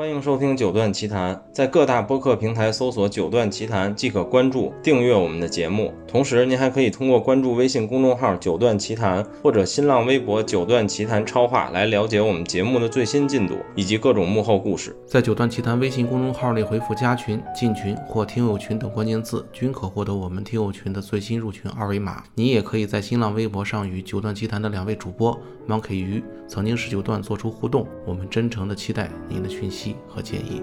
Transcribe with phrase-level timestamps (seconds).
[0.00, 5.92] 欢迎收听《九段奇谈》，在各大播客平台搜索“九段奇谈”即可关注、订阅我们的节目。
[6.08, 14.96] 同时，您还可以通过关注微信公众号“九段奇谈”或者新浪微博“九段奇谈超话”来了解我们节目的最新进度以及各种幕后故事。
[15.06, 22.24] 在“九段奇谈”微信公众号内回复“加群”“进群”或“听友群”等关键字，均可获得我们听友群的最新入群二维码。
[22.34, 25.38] 你也可以在新浪微博上与“九段奇谈”的两位主播
[25.68, 27.86] Monkey 鱼、曾经是九段做出互动。
[28.06, 30.62] 我们真诚的期待您的讯息和建议。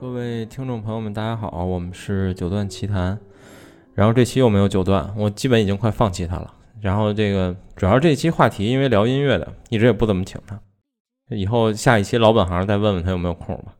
[0.00, 3.18] 各位听众朋友们，大家好，我们是九段奇谈。
[3.94, 6.54] 然后这期又没有九段，我基本已经快放弃他了。
[6.80, 10.58] 然后这个主要这期话题，因为聊音乐的，一直也不怎么请他。
[11.28, 13.74] 以后下一期老本行再问问他有没有空吧。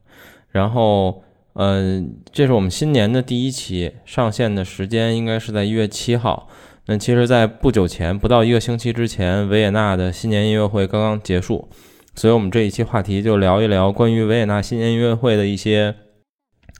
[0.49, 6.47] 然后，嗯，这是我们新年的第一期，上线的时间应该是在一月七号。
[6.91, 11.69] 那其实，在不久前，不到一个星期之前，维也纳的新年音乐会刚刚结束，
[12.15, 15.95] 所以我们这一期话题就聊一聊关于维也纳新年音乐会的一些。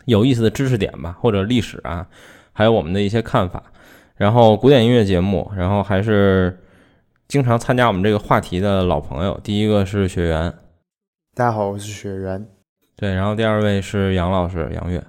[0.04, 2.06] 有意思的知识点吧，或者历史啊，
[2.52, 3.72] 还有我们的一些看法。
[4.16, 6.60] 然后古典音乐节目，然后还是
[7.30, 9.40] 经常参加我们这个话题的老朋友。
[9.42, 10.52] 第一个是雪原，
[11.34, 12.46] 大家好，我是雪原。
[12.98, 15.02] 对，然后第二位是杨老师杨月。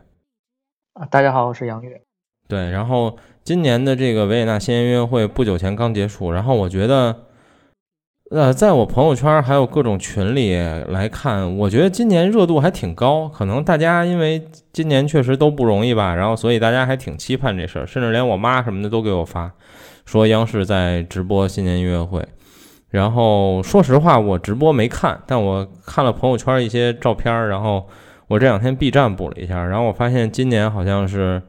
[0.93, 2.01] 啊，大家好，我是杨月。
[2.47, 7.17] 对，然后今年的这个维也纳新年音乐会不久前刚结束，然后我觉得。
[8.31, 10.57] 呃，在我朋友圈还有各种群里
[10.89, 13.29] 来看，我觉得今年热度还挺高。
[13.29, 19.53] 可能大家因为今年确实都不容易吧，然后所以大家还挺期盼这事儿，甚至连我妈什么的都给我发，
[20.07, 22.27] 说央视在直播新年音乐会。
[22.89, 27.87] 然后说实话，我直播没看，但我看了朋友圈一些照片，然后
[28.29, 31.43] 我这两天 B 站补了一下，然后我发现今年好像是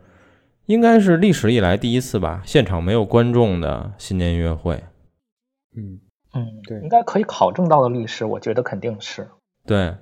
[0.65, 4.83] 应该是历史以来第一次吧，现场没有观众的新年音乐会。
[5.75, 5.99] 嗯。
[6.35, 9.27] 嗯，对，应该可以考证到的历史，我觉得肯定是
[9.67, 9.93] 对。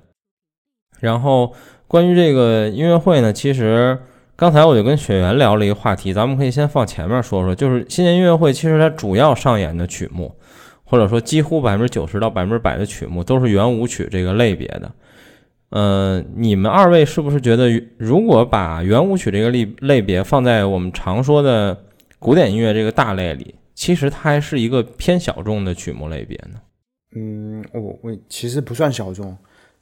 [1.02, 1.54] 然后
[1.90, 4.00] 关于这个音乐会呢，其实
[4.38, 10.34] 刚才我就跟雪原聊了一个话题，咱们可以先放前面说说，就是新年音乐会其实它主要上演的曲目，
[10.86, 14.90] 或者说几乎百分之九十到百分之百的曲目都是圆舞曲这个类别的。
[15.72, 21.86] 嗯，你们二位是不是觉得，如果把圆舞曲这个类类别放在我们常说的
[22.20, 23.56] 古典音乐这个大类里？
[23.74, 26.60] 其实它还是一个偏小众的曲目类别呢。
[27.16, 29.36] 嗯，我我其实不算小众。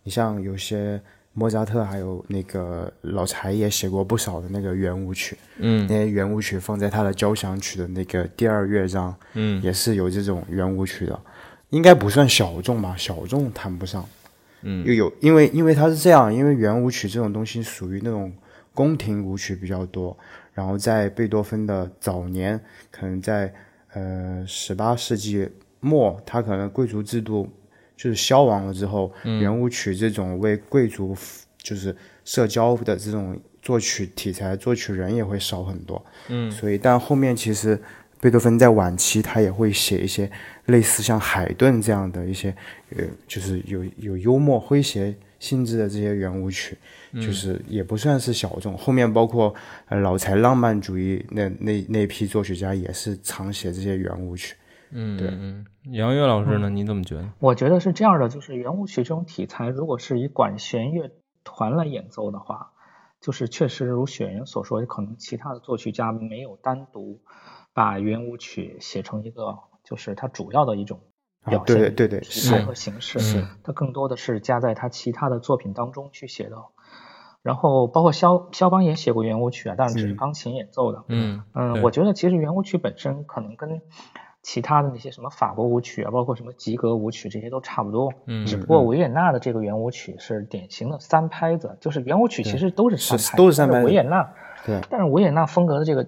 [0.03, 1.01] 你像有些
[1.33, 5.35] 莫扎特，还有那个老柴也写过不少的那个圆舞曲。
[5.57, 11.19] 嗯，那些圆舞曲放在他的交响曲的那个第二乐章，嗯，也是有这种圆舞曲的，
[11.72, 12.95] 应该不算小众吧？
[12.95, 14.05] 小众谈不上。
[14.62, 18.31] 嗯，又有因为因为它是这样，因为圆舞曲这种东西属于那种
[18.74, 20.18] 宫廷舞曲比较多，
[20.53, 22.59] 然后在贝多芬的早年，
[22.92, 23.53] 可能在
[23.94, 25.50] 呃，十八世纪
[25.80, 27.50] 末，他可能贵族制度
[27.97, 31.16] 就是消亡了之后，圆舞曲这种为贵族
[31.58, 36.06] 就是社交的这种作曲题材，作曲人也会少很多。
[36.28, 37.81] 嗯，所以但后面其实
[38.22, 40.30] 贝多芬在晚期，他也会写一些
[40.66, 42.56] 类似像海顿这样的一些
[42.96, 46.78] 呃，就是有有幽默诙谐性质的这些圆舞曲。
[47.13, 49.52] 就是也不算是小众，后面包括
[49.88, 54.56] 呃老柴浪漫主义那那那批作曲家也是常写这些圆舞曲。
[54.91, 57.28] 嗯，对，嗯，杨岳老师呢，你怎么觉得？
[57.40, 61.09] 我觉得是这样的，就是圆舞曲这种题材，如果是以管弦乐
[61.44, 62.74] 团来演奏的话，
[63.19, 67.19] 就是确实如雪人所说，可能其他的作曲家没有单独
[67.79, 71.00] 把圆舞曲写成一个，就是它主要的一种
[71.45, 73.17] 表现对对对题材和形式，
[73.63, 76.57] 它更多的是加在他其他的作品当中去写的。
[77.41, 81.06] 然后包括肖肖邦也写过圆舞曲啊，但是只是钢琴演奏的。
[81.07, 83.81] 嗯嗯，我觉得其实圆舞曲本身可能跟
[84.41, 88.11] 其他的那些什么法国舞曲啊，包括什么吉格舞曲这些都差不多。
[88.25, 93.81] 嗯，只不过维也纳的这个圆舞曲是典型的三拍子，就是圆舞曲其实都是三拍，都是三拍。
[93.85, 94.34] 维也纳
[94.66, 96.06] 对，但是维也纳风格的这个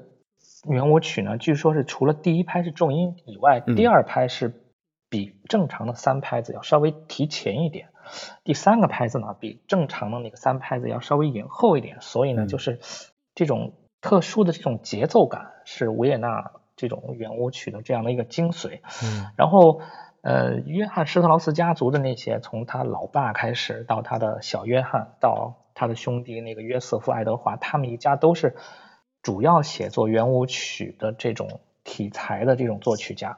[0.67, 4.63] 圆舞曲呢，据说是除了第一拍是重音以外，第二拍是
[5.09, 7.89] 比正常的三拍子要稍微提前一点。
[8.43, 12.79] 第三个拍子呢，比正常的那个三拍子要稍微延后一点，所以呢，就是
[13.33, 18.81] 这种特殊的这种节奏感是维也纳这种圆舞曲的这样的一个精髓。
[19.03, 19.81] 嗯，然后
[20.21, 28.55] 呃，约翰施特劳斯家族的那些，从他老爸开始到他的小约翰，到他的兄弟那个约瑟夫爱德华，他们一家都是
[29.21, 33.37] 主要写作圆舞曲的这种题材的这种作曲家。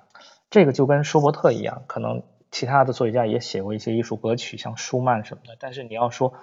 [0.50, 2.24] 这个就跟舒伯特一样，可能。
[2.56, 5.58] 其他的作曲家也写过一些艺术歌曲，像舒曼什么的。
[5.60, 6.36] 但是你要说，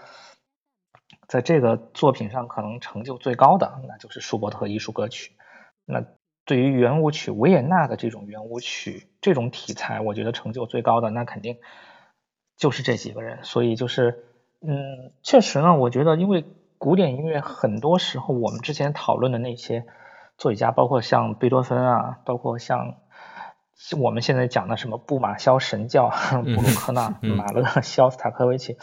[1.28, 5.30] 在这个作品上可能成就最高的，那就是舒伯特艺术歌曲。
[5.84, 6.04] 那
[6.44, 11.58] 对于圆舞曲维也纳的这种圆舞曲这种题材，我觉得成就最高的那肯定
[12.56, 13.44] 就是这几个人。
[13.44, 14.24] 所以就是
[14.60, 16.44] 嗯，确实呢，我觉得因为
[16.80, 19.84] 古典音乐很多时候我们之前讨论的那些
[20.38, 22.94] 作曲家，包括像贝多芬啊，包括像
[24.00, 28.78] 我们现在讲的什么布马肖神教、布鲁克纳、马勒、肖斯塔科维奇，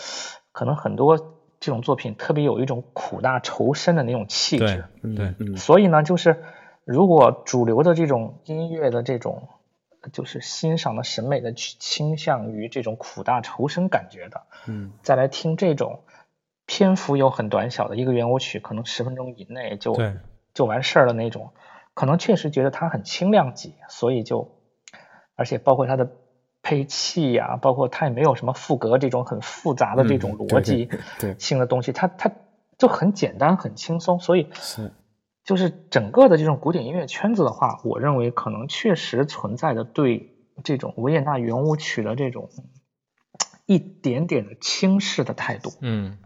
[0.51, 1.17] 可能很多
[1.59, 4.85] 这种作品特别有一种苦大仇深的那种气质。
[5.01, 6.43] 对，嗯所以呢，就是
[6.85, 9.49] 如果主流的这种音乐的这种
[10.13, 16.01] 就是欣赏的审美的去倾向于这种苦大仇深感觉的，嗯，再来听这种
[16.67, 19.97] 篇幅又很短小的一个圆舞曲，可能十分钟以内就
[20.53, 21.53] 就完事儿的那种，
[21.95, 24.59] 可能确实觉得它很轻量级，所以就，
[25.35, 26.11] 而且包括它的
[26.61, 30.87] 配器呀、包括它也没有什么副格这种很复杂的这种嗯逻辑
[31.39, 32.31] 性的东西，它它
[32.77, 34.91] 就很简单很轻松，所以是。
[35.43, 42.49] 就是整个的这种古典音乐圈子的话，我认为可能确实存在着对这种维也纳圆舞曲的这种
[43.65, 45.71] 一点点的轻视的态度。
[45.79, 46.17] 嗯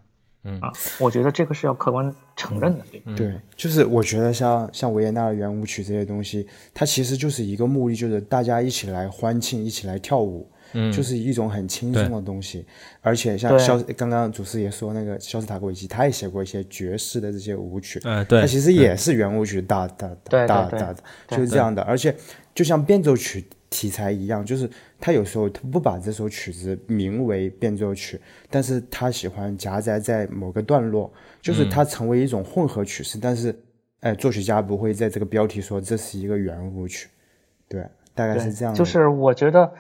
[0.44, 3.06] 嗯啊，我觉得这个是要客观承认的，对吧？
[3.06, 12.66] 嗯对，就是我觉得像像维也纳的圆舞曲这些东西，它其实就是一个目的，就是大家一起来欢庆，一起来跳舞，嗯，就是一种很轻松的东西。
[13.02, 21.84] 而且像肖刚刚主持也说那个肖斯塔科维奇，他也写过一些爵士的这些舞曲，哎对，他其实也是圆舞曲大大对对对大大的，对就是这样的。
[21.84, 22.16] 而且
[22.56, 24.70] 就像变奏曲题材一样，就是
[25.00, 28.20] 他有时候他不把这首曲子名为变奏曲，
[28.50, 33.58] 但是他喜欢夹杂在某个段落，就是它成为一种混合曲式，但是
[34.02, 37.10] 哎，作曲家不会在这个标题说这是一个圆舞曲，
[37.70, 38.78] 对，大概是这样的。
[38.78, 39.74] 就是我觉得，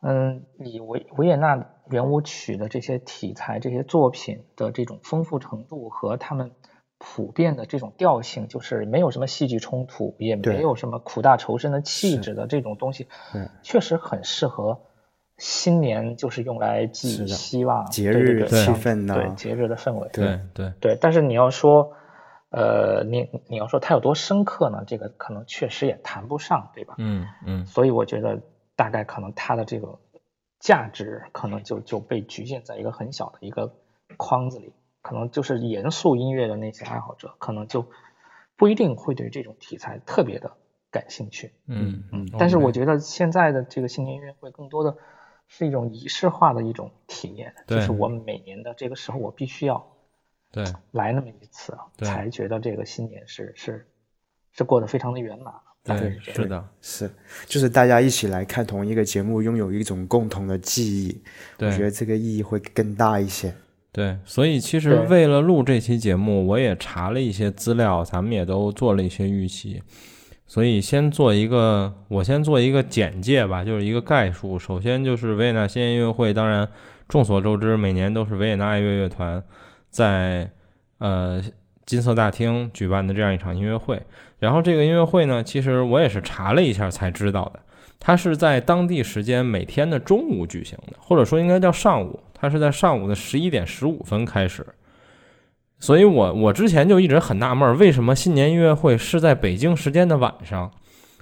[0.00, 6.52] 嗯，以维维也纳圆舞曲的这些题材、这些作品的这种丰富程度和他们
[6.98, 14.80] 普遍的这种调性，就是没有什么戏剧冲突，也没有什么苦大仇深的气质的这种东西对，确实很适合
[15.36, 20.08] 新年，就是用来寄希望、节日气氛呐对节日的氛围。
[20.12, 21.92] 对对对，但是你要说，
[22.50, 24.84] 呃，你你要说它有多深刻呢？
[24.86, 26.94] 这个可能确实也谈不上，对吧？
[26.98, 28.40] 嗯嗯所以我觉得
[28.76, 29.98] 大概可能它的这个
[30.60, 33.74] 价值可能就就被局限在一个很小的一个
[34.16, 34.72] 框子里，
[35.04, 37.86] 可能就是严肃音乐的那些爱好者，可能就
[38.56, 40.56] 不一定会对这种题材特别的
[40.90, 41.52] 感兴趣。
[41.66, 44.96] 嗯嗯，但是我觉得现在的这个新年音乐会更多的
[45.46, 49.86] 是一种仪式化的一种体验，就是我们每年的这个时候我必须要
[50.50, 53.86] 对来那么一次才觉得这个新年是是
[54.52, 55.52] 是过得非常的圆满。
[55.84, 57.10] 对是的，是，
[57.44, 61.22] 就是大家一起来看同一个节目，拥有一种共同的记忆，
[61.58, 63.54] 我觉得这个意义会更大一些。
[63.94, 69.80] 对，所以其实为了录这期节目，我也查了一些资料，咱们也都做了一些预习。
[70.48, 74.58] 所以先做一个，我先做一个简介吧，就是一个概述。
[74.58, 76.68] 首先就是维也纳新年音乐会，当然
[77.08, 79.40] 众所周知，每年都是维也纳爱乐乐团
[79.90, 80.50] 在
[80.98, 81.40] 呃
[81.86, 84.02] 金色大厅举办的这样一场音乐会。
[84.40, 87.60] 然后这个音乐会呢，其实我也是查了一下才知道的，
[87.98, 94.66] 它是在当地时间每天的中午举行的，或者说应该叫上午，它是在上午的十一点十五分开始。
[95.80, 100.70] 所以我我之前就一直很纳闷儿，为什么新年音乐会是在北京时间的晚上？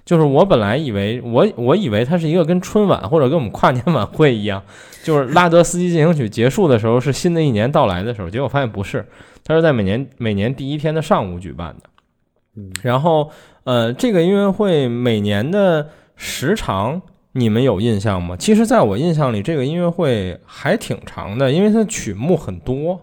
[0.05, 4.61] 就是我本来以为我我以为它是一个跟春晚或者跟我们跨年晚会一样，
[5.05, 9.07] 就是拉德斯基进行曲结束的时候是新的一年到来的时候，结果发现不是，
[9.45, 11.89] 它是在每年每年第一天的上午举办的。
[12.57, 13.31] 嗯，然后
[13.63, 17.03] 呃，这个音乐会每年的时长
[17.33, 18.37] 你们有印象吗？
[18.37, 23.01] 其实，在我印象里，这个音乐会还挺长的，因为它曲目很多。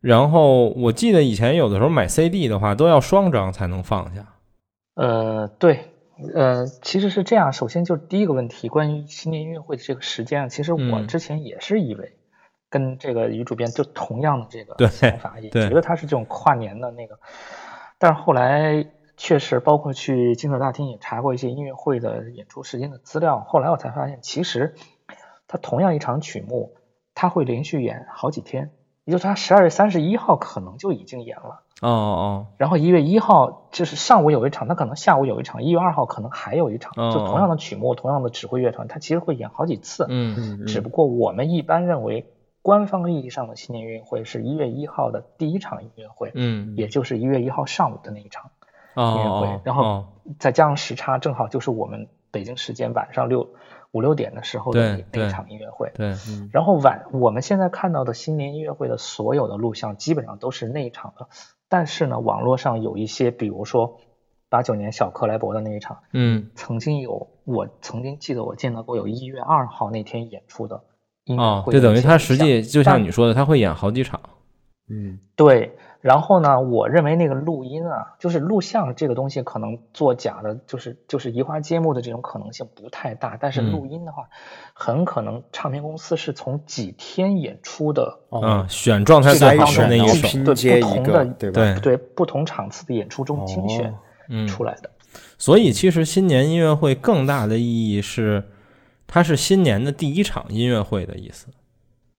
[0.00, 4.24] 然后我记得以前有的时候买 CD 的话，都要双张才能放下。
[4.94, 5.90] 呃，对，
[6.34, 7.52] 呃，其实是这样。
[7.52, 12.12] 首先就是第一个问题，关于新年音乐会的这个时间啊，其实我嗯之前也是以为
[12.70, 17.18] 跟这个于主编就同样的这个想法，也觉得它是这种跨年的那个，
[17.98, 18.86] 但是后来
[19.18, 24.74] 确实包括去金色大厅也查过一些音乐会的演出时间的资料，后来我才发现，其实
[25.46, 26.74] 它同样一场曲目，
[27.14, 28.70] 它会连续演好几天，
[29.04, 31.64] 也就是它十二月三十一号可能就已经演了。
[31.80, 40.06] 哦哦然后一月一号就是上午有一场，他可能下午有一场，一月二号可能还有一场，哦就同样的曲目，同样的指挥乐团，它其实会演好几次。
[40.08, 42.32] 嗯嗯只不过我们一般认为，
[42.62, 48.57] 官方意义上的新年音乐会是一月一号的第一场音乐会，嗯也就是一月一号上午的那一场哦
[48.98, 50.08] 音乐会，哦，然后哦。
[50.38, 53.48] 再加上时差，正好就是我们北京时间晚上六
[53.92, 55.90] 五六点的时候的对那场音乐会。
[55.94, 56.12] 对，
[56.52, 61.28] 然后晚我们现在看到的新年音乐会的所有的录像，基本上都是那一场的。
[61.66, 64.00] 但是呢，网络上有一些，比如说
[64.50, 70.84] 八九年小克莱伯的那一场，嗯，曾经有我曾经记得我见到过有一月二号那天演出的
[71.24, 74.20] 音乐哦，会这等于他实际就像你说的，他会演好几场。
[74.90, 83.36] 嗯，对，然后呢，我认为那个录音啊，就是录像这个东西，可能作假的，就是就是移花接木的这种可能性不太大。
[83.40, 84.28] 但是嗯录音的话，
[84.72, 90.28] 很可能唱片公司是从几天演出的，哦嗯，选状态筛最好的那一首。
[90.44, 91.50] 对不同的，对？
[91.50, 93.92] 对对不同场次的演出中精选
[94.46, 94.90] 出来的。
[95.36, 98.44] 所以其实新年音乐会更大的意义是，
[99.06, 101.48] 它是新年的第一场音乐会的意思。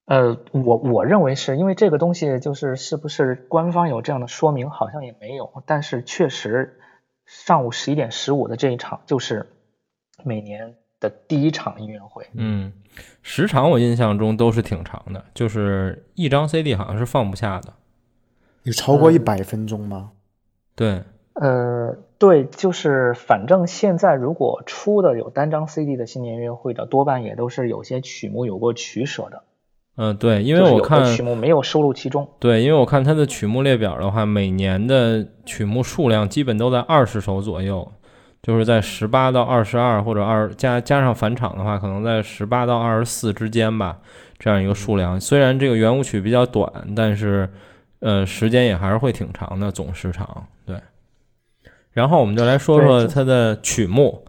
[0.10, 6.80] 呃，我我认为是因为这个东西就是是不是官方有这样的说明，好像也没有，但是确实
[7.28, 9.52] 上午十一点十五的这一场就是
[10.24, 12.26] 每年的第一场音乐会。
[12.34, 12.74] 嗯，
[13.22, 17.74] 时长我印象中都是挺长的，就是一张 CD 好像是放不下的。
[18.64, 20.14] 有超过一百分钟吗？
[20.76, 29.44] 对，呃，对，就是反正现在如果出的有单张 CD 的新年音乐会的，多半也都是有些曲目有过取舍的，
[30.02, 32.26] 嗯、对，因为我看曲目没有收录其中。
[32.40, 37.86] 对，因为我看它的曲目列表的话，每年的曲目数量基本都在二十首左右，
[38.42, 43.98] 就是在十八到二十二或者二加加上返场的话，可能在十八到二十四之间吧，
[44.38, 45.20] 这样一个数量。
[45.20, 47.50] 虽然这个圆舞曲比较短，但是
[48.00, 50.78] 呃时间也还是会挺长的，总时长对。
[51.92, 54.24] 然后我们就来说说对它的曲目，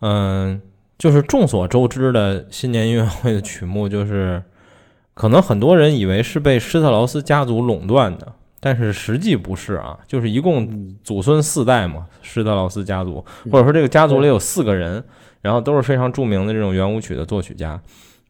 [0.00, 0.62] 嗯、
[0.96, 4.42] 就是众所周知的新年音乐会的曲目，就是
[5.20, 13.22] 可能很多人以为是被施特劳斯家族垄断的，但是实际不是啊，就是一共嗯祖孙四代嘛，施特劳斯家族，
[13.52, 15.04] 或者说这个家族里有四个人，
[15.42, 17.78] 然后都是非常著名的这种圆舞曲的作曲家。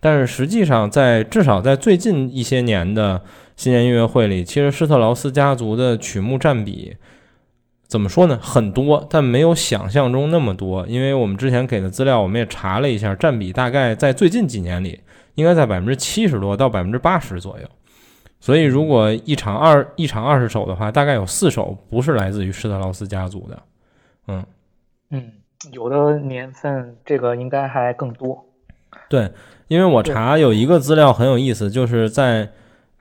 [0.01, 3.23] 但是实际上，在至少在最近一些年的
[3.55, 6.97] 新年音乐会里，其实施特劳斯家族的曲目占比
[7.87, 8.37] 怎么说呢？
[8.43, 10.85] 很多，但没有想象中那么多。
[10.89, 14.99] 因为我们之前给的资料，我们也查了一下，占比大概在最近几年里，
[15.35, 17.67] 应该在百分之七十多到百分之八十左右。
[18.43, 23.63] 所以，如果一场二一场二十首的话，大概有四首不是来自于施特劳斯家族的。
[24.29, 24.45] 嗯，
[25.11, 25.33] 嗯，
[25.73, 28.47] 有的年份这个应该还更多。
[29.11, 29.31] 对，
[29.69, 32.49] 因为我查有一个资料很有意思，就是在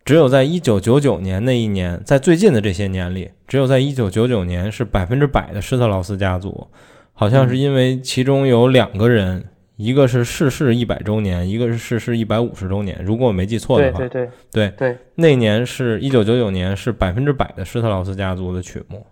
[0.04, 6.68] 只有在一九九九年那一年，在最近的这些年里，只有在一九九九年是百分之百的施特劳斯家族，
[7.14, 9.46] 好像是因为其中有两个人，
[9.80, 14.70] 一个是逝世一百周年，一个是逝世一百五十周年，如果我没记错的话，对对对。
[14.70, 14.90] 对。
[14.92, 19.08] 对，那年是一九九九年是百分之百的施特劳斯家族的曲目。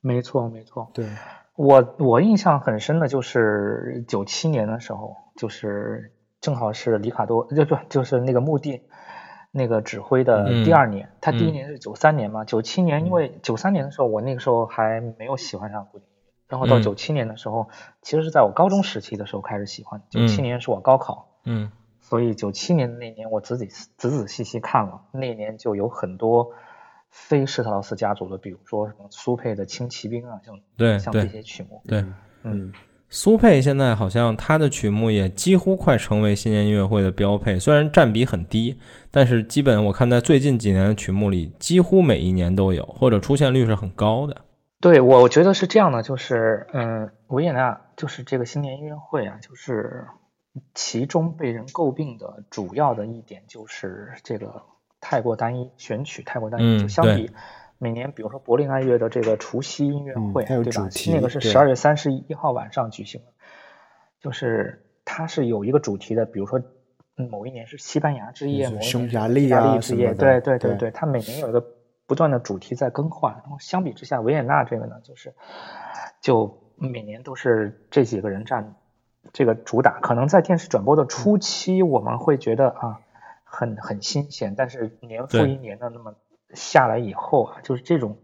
[0.00, 0.90] 没错没错。
[0.94, 1.04] 对，
[1.54, 8.80] 我我印象很深的就是九七年的时候，就是正好是里卡多，就就就是那个墓地
[9.52, 10.64] 那个指挥的嗯。
[10.64, 16.08] 第二年，他第一嗯年是九三年嘛，九七年因为九三年的时候我那个时候还没有喜欢上古典
[16.48, 17.68] 然后到嗯九七年的时候，
[18.02, 21.28] 其实是在我高中时期的时候开始喜欢，九嗯七年是我高考。
[21.44, 21.70] 嗯
[22.00, 26.50] 所以九七年的那年，我仔仔仔仔细细看了，那年就有很多
[27.08, 31.80] 非施特劳斯家族的，比如说什么苏佩的轻骑兵啊，像对像这些曲目。
[31.88, 32.04] 对，
[32.42, 32.70] 嗯，
[33.08, 38.78] 苏佩现在好像他的曲目也几乎快成为新年音乐会的标配，虽然占比很低，
[39.10, 44.43] 但是基本我看在最近几年的曲目里，几乎每一年都有，或者出现率是很高的。
[44.84, 50.04] 对，我觉得是这样的，就是嗯，维也纳就是这个新年音乐会啊，就是
[50.74, 54.60] 其中被人诟病的主要的一点就是这个
[55.00, 57.30] 太过单一，选曲太过单一，嗯就相比
[57.78, 61.50] 每年比如说柏林爱乐的这个除夕音乐会，嗯对吧那个是对。
[61.50, 63.28] 十二月三十一号晚上举行的，
[64.20, 66.60] 就是它是有一个主题的，比如说。
[67.16, 70.58] 嗯某一年是西班牙之夜，就是某一匈牙利年是意大利之夜，对对。
[70.58, 71.64] 对对，它每年有一个
[72.06, 73.34] 不断的主题在更换。
[73.34, 75.34] 然后相比之下，维也纳这个呢，就是
[76.20, 78.74] 就每年都是这几个人占
[79.32, 80.00] 这个主打。
[80.00, 83.00] 可能在电视转播的初期，我们会觉得啊
[83.44, 86.14] 很很新鲜，但是年复一年的那么
[86.52, 88.18] 下来以后啊，就是这种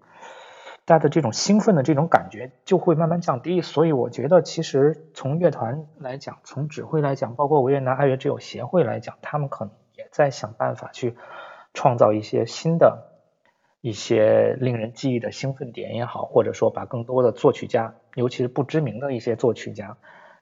[0.85, 3.63] 大家的这种兴奋的这种感觉就会慢慢降低。
[3.63, 11.17] 所以我觉得，其实从乐团来讲，从指挥来讲，包括维也纳爱乐之友协会来讲，他们可能也在想办法去
[11.75, 13.10] 创造一些新的。
[13.81, 19.97] 一些令人记忆的兴奋点也好，或者说把更多的作曲家，尤其是不知名的一些作曲家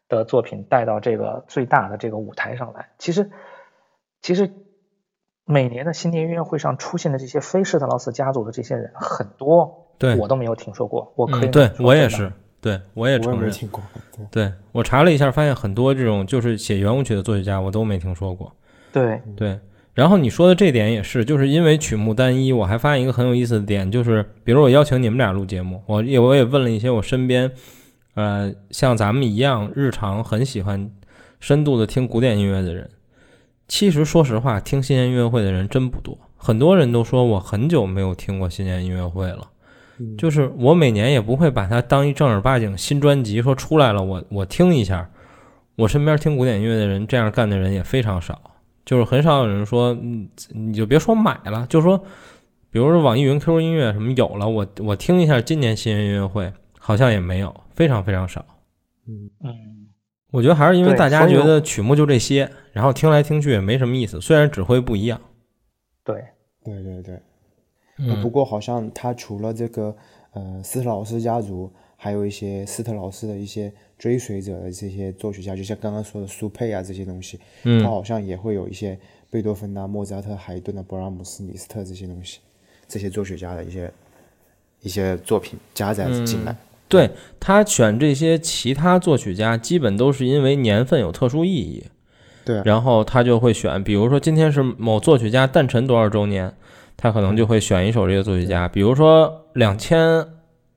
[0.08, 2.88] 的作品带到这个最大的这个舞台上来。
[2.98, 3.30] 其实，
[4.22, 4.50] 其实
[5.44, 11.12] 每年的新年音乐会上出现的这些非施特劳斯家族的这些人，很多对我都没有听说过。
[11.14, 13.52] 我可以嗯，对我也是，对我也承认。
[14.32, 18.52] 对我查了一下，发现很多这种就是写圆舞曲的作曲家，我都没听说过。
[18.92, 19.60] 对，对，
[19.98, 27.50] 然后你说的这点也是，就是因为曲目单一，我还发现一个很有意思的点，就是比如我邀请你们俩录节目，我也我也问了一些我身边，
[28.14, 30.88] 呃，像咱们一样日常很喜欢
[31.40, 32.88] 深度的听古典音乐的人，
[33.66, 36.16] 其实说实话，听新年音乐会的人真不多。
[36.36, 39.48] 很多人都说我很久没有听过新年音乐会了，
[40.16, 45.10] 就是我每年也不会把它当一正儿八经新专辑说出来了，我我听一下。
[45.74, 48.40] 我身边听古典音乐的人这样干的人也非常少。
[48.88, 51.98] 就是很少有人说，嗯，你就别说买了，就说，
[52.70, 58.42] 比如说网易云 QQ 音乐什么有了，我我听一下今年新人音乐会，好像也没有，非常非常少。
[59.06, 59.54] 嗯嗯，
[60.30, 65.20] 我觉得还是因为大家觉得曲目就这些，然后听来听去也没什么意思，虽然指挥不一样。
[66.02, 66.24] 对，
[66.64, 67.20] 对对对。
[67.98, 69.94] 嗯不过好像他除了这个
[70.32, 78.96] 呃斯特劳斯家族，还有一些斯特劳斯的一些追随者的这些作曲家，就像刚刚说的苏佩啊这些东西，他嗯好像也会有一些
[79.28, 82.38] 贝多芬啊、莫扎特、海顿啊、勃拉姆斯、李斯特这些东西，
[82.86, 83.92] 这些作曲家的一些
[84.80, 86.56] 一些作品加载进来。
[86.86, 91.84] 对他选这些其他作曲家，基本都是因为年份有特殊意义，
[92.44, 96.54] 对，然后他就会选，比如说今天是某作曲家诞辰多少周年，
[96.96, 100.24] 他可能就会选一首这个作曲家，比如说两千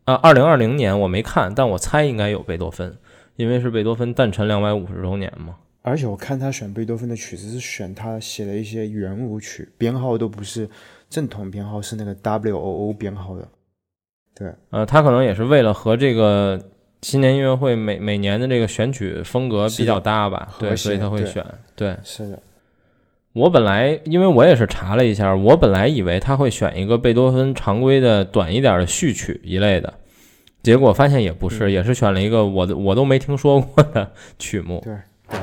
[0.06, 2.98] 啊二零二零年我没看，但我猜应该有贝多芬，
[3.36, 5.56] 因为是贝多芬诞辰两百五十周年嘛。
[5.84, 10.70] 而且我看他选贝多芬的曲子是选他写的一些圆舞曲，编号都不是
[11.10, 13.48] 正统编号，是那个 W O O 编号的。
[14.36, 16.60] 对，呃，他可能也是为了和这个
[17.02, 21.44] 新年音乐会每每年的这个选曲风格比较搭吧，对，所以他会选。
[21.76, 22.40] 对是的，
[23.34, 29.94] 我本来因为我也是查了一下，我本来以为他会选一个贝多芬常规的短一点的序曲一类的，
[30.62, 34.82] 结果发现也不是，也是选了一个我的我都没听说过的曲目。
[34.84, 34.94] 对。
[35.30, 35.40] 对，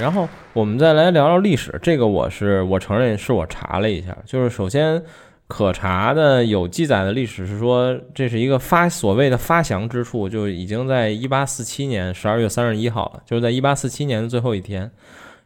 [0.00, 1.78] 然后我们再来聊聊历史。
[1.82, 5.02] 这个我是我承认是我查了一下，就是首先
[5.46, 14.90] 可查的有记载的历史是说，这是一个发所谓的发祥之处，就已经在一八四七年十二月三十一号了，就是在一八四七年的最后一天。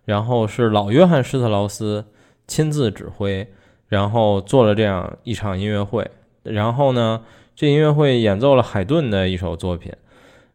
[0.07, 2.05] 然后是老约翰施特劳斯
[2.49, 3.47] 亲自指挥，
[3.87, 6.11] 然后做了这样一场音乐会。
[6.43, 7.21] 然后呢，
[7.55, 9.93] 这音乐会演奏了海顿的一首作品。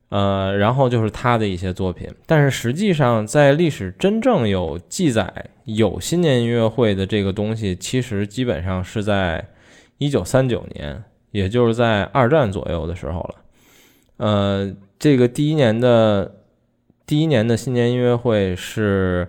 [0.09, 9.47] 呃，然后就是他的一些作品，但是实际上在历史真正有记载有新年音乐会的这个东西，其实基本上是在
[9.97, 13.35] 一九三九年，也就是在二战左右的时候了。
[14.17, 16.35] 呃，这个第一年的
[17.05, 19.27] 第一年的新年音乐会是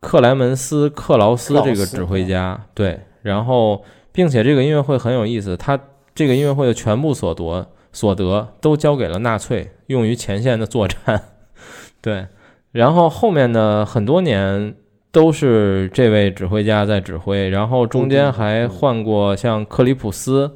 [0.00, 5.78] 克莱门斯·克劳斯这个指挥家，对，然后并且这个音乐会很有意思，他
[6.14, 11.22] 这个音乐会的全部所得所得都交给了纳粹，用于前线的作战，
[12.00, 12.26] 对，
[12.72, 14.74] 然后后面的很多年
[15.12, 20.52] 都是这位指挥家在指挥，然后中间还换过像克里普斯，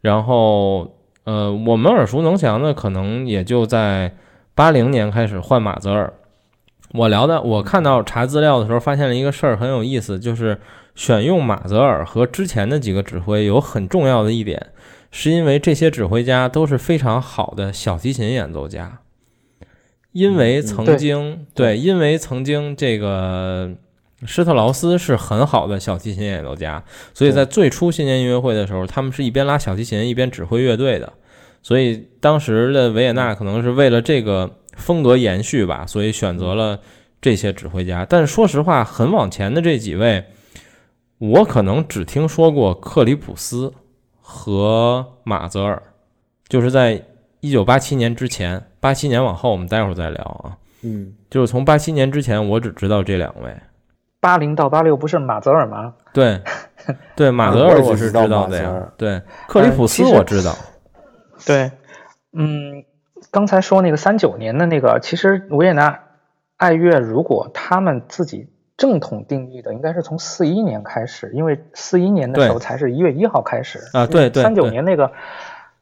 [0.00, 4.14] 然后呃，我们耳熟能详的可能也就在
[4.54, 6.12] 八零年开始换马泽尔。
[6.94, 10.60] 我聊的，我看到查资料的时候发现了一个事儿很有意思，就是
[10.94, 14.66] 选用马泽尔和之前的几个指挥有很重要的一点，
[15.12, 19.00] 是因为这些指挥家都是非常好的小提琴演奏家，
[20.10, 20.96] 因为曾对。
[20.96, 23.70] 经对，因为曾经这个
[24.24, 31.12] 施特劳斯是很好的小提琴演奏家，所以在最初新年音乐会的时候，他们是一边拉小提琴一边指挥乐队的，
[31.62, 36.80] 所以当时的维也纳可能是为了这个风格延续吧，所以选择了
[37.20, 38.06] 这些指挥家。
[38.08, 40.24] 但说实话，很往前的这几位，
[41.18, 43.74] 我可能只听说过克里普斯
[44.22, 45.82] 和马泽尔，
[46.48, 47.04] 就是在
[47.40, 50.56] 一九八七年之前，八七年往后我们待会儿再聊啊。
[50.82, 53.54] 嗯，就是从八七年之前，我只知道这两位。
[54.20, 55.94] 八零到八六不是马泽尔吗？
[56.14, 56.40] 对，
[57.16, 58.92] 对，马泽尔我是知道道的呀。
[58.96, 60.56] 对，克里普斯我知道。
[61.44, 61.72] 对，
[62.32, 62.84] 嗯，
[63.32, 65.98] 刚才说那个三九年的那个，其实维也纳
[66.56, 68.48] 爱乐如果他们自己
[68.82, 75.12] 正统定义的，应该是从四一年开始，因为四一年的时候才是一月一号开始啊对对三九年那个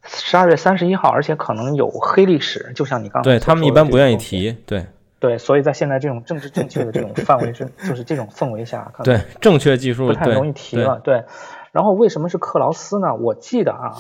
[0.05, 4.19] 十二月三十一号，而且可能有黑历史，就像你刚才对他们一般不愿意。
[4.19, 4.53] 提。
[4.67, 4.85] 对
[5.19, 11.01] 对，所以在现在这种政治正确的这种范围之， 就是这种氛围下，可能对，正确技术不太容易提对了。
[11.03, 11.25] 对，
[11.73, 13.15] 然后为什么是克劳斯呢？
[13.15, 13.97] 我记得啊，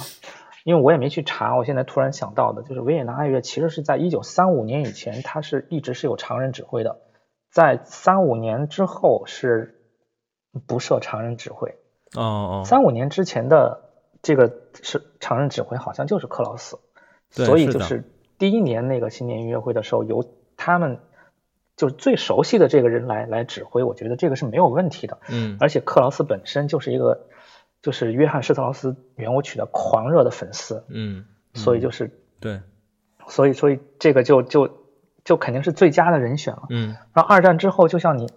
[0.64, 6.96] 因为我也没去查，我现在突然想到的，就是维也纳爱乐其实是在一九三五年以前，它是一直是有常人指挥的，
[7.50, 9.80] 在三五年之后是
[10.66, 11.76] 不设常任指挥。
[12.14, 13.90] 哦哦，三五年之前的
[14.22, 16.78] 这个是常任指挥，好像就是克劳斯，
[17.34, 18.04] 对所以就是
[18.38, 20.24] 第一年那个新年音乐会的时候，由
[20.56, 20.98] 他们
[21.76, 25.18] 就是最熟悉的这个人来来指挥，我觉得这个是没有问题的。
[25.28, 27.28] 嗯而且克劳斯本身就是一个
[27.80, 32.10] 就是约翰施特劳斯圆舞曲的狂热的粉丝，嗯，所以就是
[32.40, 32.60] 对，
[33.28, 34.79] 所以所以这个就就
[35.24, 36.62] 就肯定是最佳的人选了。
[36.70, 38.28] 嗯然后二战之后，就像你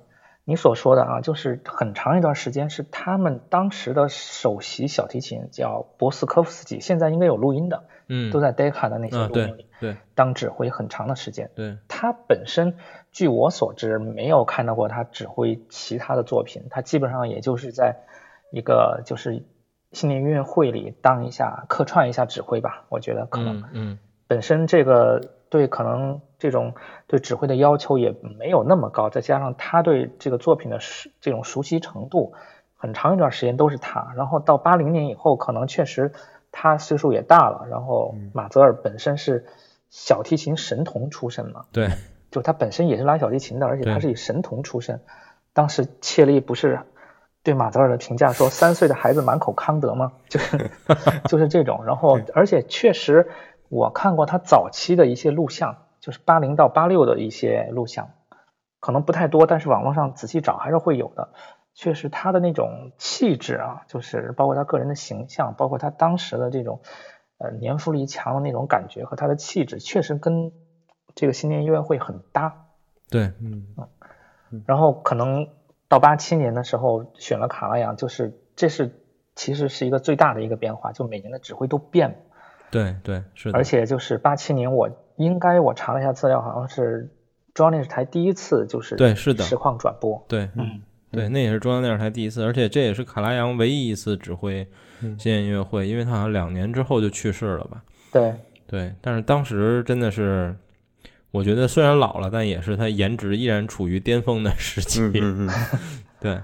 [0.45, 11.49] 你所说的啊，就是很长一段时间是他们当时的首席小提琴叫博斯科夫斯基，现在应该有录音的，嗯，都在 Decca 的那些啊，录音里、对对当指挥很长的时间。
[11.55, 12.75] 对，他本身，
[13.11, 17.95] 据我所知，没有看到过他指挥其他的作品，他基本上也就是在
[18.51, 19.45] 一个就是
[19.93, 22.83] 新年音乐会里当一下客串一下指挥吧。
[22.89, 23.99] 我觉得可能嗯嗯
[24.33, 26.73] 本身这个对可能这种
[27.05, 32.33] 对指挥的要求也没有那么高，再加上他对这个作品的熟这种熟悉程度，
[32.75, 34.11] 很长一段时间都是他。
[34.17, 36.13] 然后到八零年以后，可能确实
[36.51, 39.45] 他岁数也大了，然后马泽尔本身是
[39.91, 41.89] 小提琴神童出身嘛，对，
[42.31, 44.99] 就他本身也是拉小提琴的，而且他是以神童出身。
[45.53, 46.79] 当时切利不是
[47.43, 50.13] 对马泽尔的评价说三岁的孩子满口康德吗？
[50.27, 50.71] 就是
[51.29, 51.85] 就是这种。
[51.85, 53.29] 然后而且确实
[53.73, 58.11] 我看过他早期的一些录像，就是八零到八六的一些录像，
[58.79, 61.29] 可能不太多，但是网络上仔细找还是会有的。
[61.73, 66.81] 确实他的那种气质啊，就是包括他个人的形象，包括他当时的这种
[67.39, 70.51] 呃年富力强的那种感觉和他的气质，确实跟
[71.15, 72.67] 这个新年音乐会很搭。
[73.09, 73.65] 对，嗯
[74.67, 75.49] 然后可能
[75.87, 82.15] 到八七年的时候选了卡拉扬，就是这是其实是一个最大的一个变化，就每年的指挥都变了，
[82.73, 87.09] 对对是的，而且就是八七年我应该我查了一下资料，好像是
[87.53, 89.43] 中央电视台第一次就是对是的。
[89.43, 90.81] 实况转播，对嗯
[91.11, 94.67] 对，那也是中央电视台第一次，而且这也是卡拉扬唯一一次指挥
[95.19, 97.83] 新年音乐会，因为他好像两年之后就去世了吧？
[98.11, 98.33] 对。
[98.65, 100.55] 对，但是当时真的是，
[101.29, 105.01] 我觉得虽然老了，但也是他颜值依然处于巅峰的时期。
[105.01, 105.49] 嗯嗯嗯，
[106.19, 106.41] 对，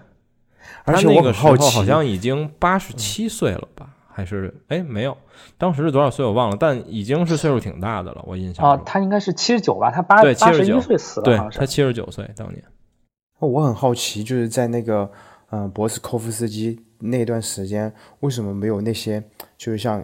[0.84, 3.96] 而且那个时候好奇，好像已经八十七岁了吧？
[4.20, 5.16] 还是哎没有，
[5.58, 8.86] 当时是多少岁我忘了，但已经是岁数挺大的了，我印象啊，中。
[8.86, 12.62] 他应该是七十九吧，他八对八十一岁死了，对好像是他七十九岁当年。
[13.40, 15.10] 我很好奇，就是在那个
[15.52, 19.24] 嗯、呃博斯科夫斯基那段时间，为什么没有那些
[19.58, 20.04] 就是像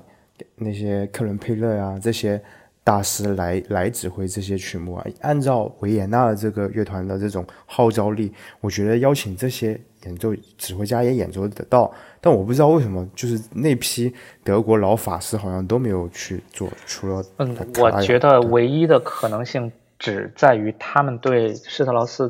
[0.56, 2.42] 那些克伦佩勒啊这些
[2.82, 5.06] 大师来来指挥这些曲目啊。
[5.20, 11.92] 按照维也纳的这个乐团的这种号召力，我觉得邀请这些演奏指挥家也演奏得到。
[12.26, 14.12] 但我不知道为什么，就是那批
[14.44, 22.28] 德国老法师好像都没有去做，除了嗯，我觉得唯一的可能性只在于他们对施特劳斯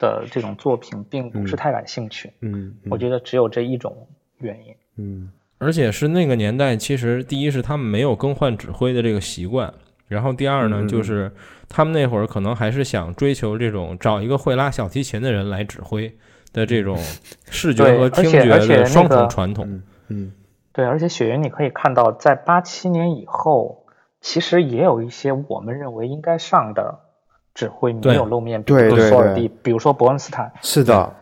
[0.00, 2.28] 的这种作品并不是太感兴趣。
[2.40, 4.74] 嗯我觉得只有这一种原因。
[4.96, 9.72] 嗯而且是那个年代，其实第一是他们没有更换指挥的这个习惯，
[10.08, 11.30] 然后第二呢，就是
[11.68, 16.12] 他们那会儿可能还是想追求这种找一个会拉小提琴的人来指挥
[16.56, 16.96] 的这种
[17.48, 19.64] 视觉和听觉而且而且的双那个重传统。
[19.68, 20.32] 嗯嗯。
[20.72, 23.84] 对，而且雪原你可以看到，在八七年以后，
[24.20, 26.98] 其实也有一些我们认为应该上的
[27.54, 31.14] 指挥没有露面，比如索尔蒂，比如说伯恩斯坦，是的，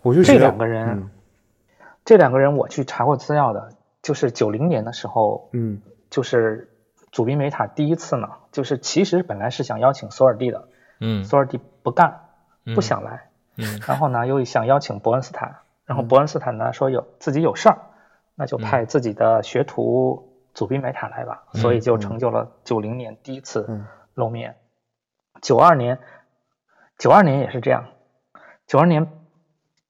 [0.00, 1.10] 我就觉这两个人，嗯。
[2.04, 3.70] 这两个人我去查过资料的，
[4.02, 6.70] 就是九零年的时候，嗯就是
[7.12, 10.68] 祖宾梅塔第一次呢，就是其实本来是想邀请索尔蒂的，
[11.00, 12.20] 嗯，索尔蒂不干，
[12.64, 12.74] 嗯。
[12.74, 13.28] 不想来，嗯
[13.86, 17.78] 然后呢又想邀请伯恩斯坦，然后伯恩斯坦呢说有自己有事儿，
[18.34, 21.60] 那就派自己的学徒祖宾梅塔来吧，嗯。
[21.60, 23.86] 所以就成就了九零年第一次嗯。
[24.14, 24.56] 露面。
[25.42, 25.98] 九二年，
[26.98, 27.88] 九二年也是这样，
[28.66, 29.10] 九二年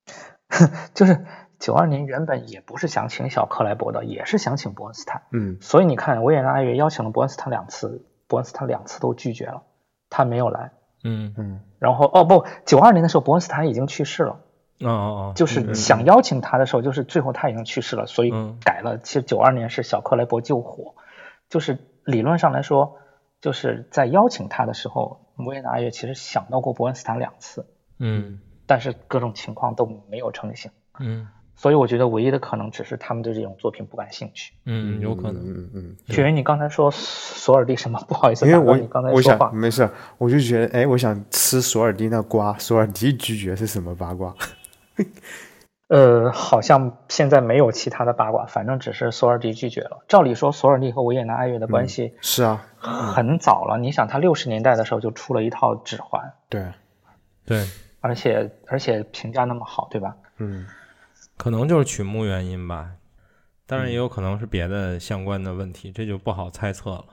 [0.93, 1.25] 就是
[1.59, 5.57] 九二年原本也不是想请小克莱伯的，也是想请伯恩斯坦，嗯。
[5.61, 9.63] 所以你看维也纳爱乐邀请了伯恩斯坦两次，伯恩斯坦两次都拒绝了，
[10.09, 10.71] 他没有来。
[11.05, 11.33] 嗯。
[11.37, 11.61] 嗯。
[11.79, 14.41] 然后哦不，九二年的时候伯恩斯坦已经去世了。
[14.81, 18.57] 哦哦就是想邀请他的时候，就是最后他已经去世了，所以嗯。
[18.63, 18.97] 改了。
[18.97, 20.95] 其实九二年是小克莱伯救火，
[21.49, 22.97] 就是理论上来说，
[23.39, 27.65] 就是在邀请他的时候，维也纳爱乐其实想到过伯恩斯坦两次，
[27.99, 28.41] 嗯。
[28.67, 30.71] 但是各种情况都没有成型。
[30.99, 34.53] 嗯所以我觉得唯一的可能只是他们对这种作品不感兴趣。
[34.65, 35.41] 嗯，有可能。
[35.41, 37.99] 嗯嗯雪云，你刚才说索尔蒂什么？
[38.07, 39.55] 不好意思因为我打断你刚才说话想。
[39.55, 44.35] 没事，我就觉得哎，我想吃索尔蒂那瓜，索尔蒂拒绝是什么八卦？
[45.87, 50.03] 呃，好像现在没有其他的八卦，反正只是索尔蒂拒绝了。
[50.07, 53.77] 照理说，索尔蒂和维也纳爱乐的关系是啊，很早了。
[53.77, 56.65] 你想，他六十年代的时候就出了一套指环，对，
[57.45, 57.63] 对，
[58.01, 60.15] 而且而且评价那么好，对吧？
[60.39, 60.65] 嗯
[61.37, 62.91] 可能就是曲目原因吧，
[63.65, 67.05] 当然也有可能是别的相关的问题，这就不好猜测了。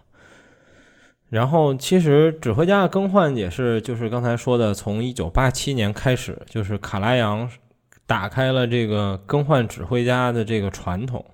[1.29, 7.49] 然后，其实指挥家的更换也是，就是刚才说的，从一九八七年开始，就是卡拉扬
[8.07, 11.25] 打开了这个更换指挥家的这个传统。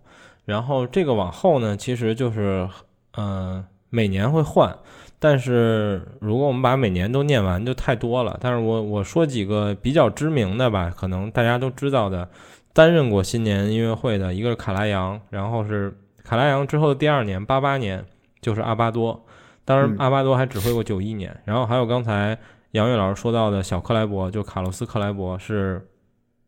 [0.45, 2.69] 然后这个往后呢，其实就是，
[3.17, 4.79] 嗯、每年会换，
[5.19, 8.39] 但是如果我们把每年都念完，就太多了。
[8.41, 12.31] 但是我我说几个比较知名的吧，可能大家都知道的，
[12.79, 18.05] 担任过新年音乐会的，一个是卡拉扬，然后是卡拉扬之后的第二年，八八年
[18.41, 19.27] 就是阿巴多，
[19.65, 22.39] 当然嗯阿巴多还指挥过九一年，然后还有刚才
[22.71, 25.89] 杨岳老师说到的小克莱伯，就卡洛斯克莱伯是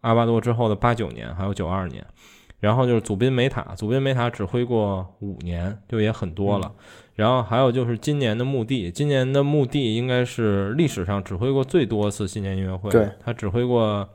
[0.03, 2.07] 阿巴多之后的八九年，还有九二年。
[2.61, 6.71] 然后就是祖宾梅塔，祖宾梅塔指挥过五年，就也很多了。
[7.17, 12.89] 然后还有就是今年的墓地，今年的墓地应该是历史上指挥过最多次新年音乐会
[13.19, 14.09] 他指挥过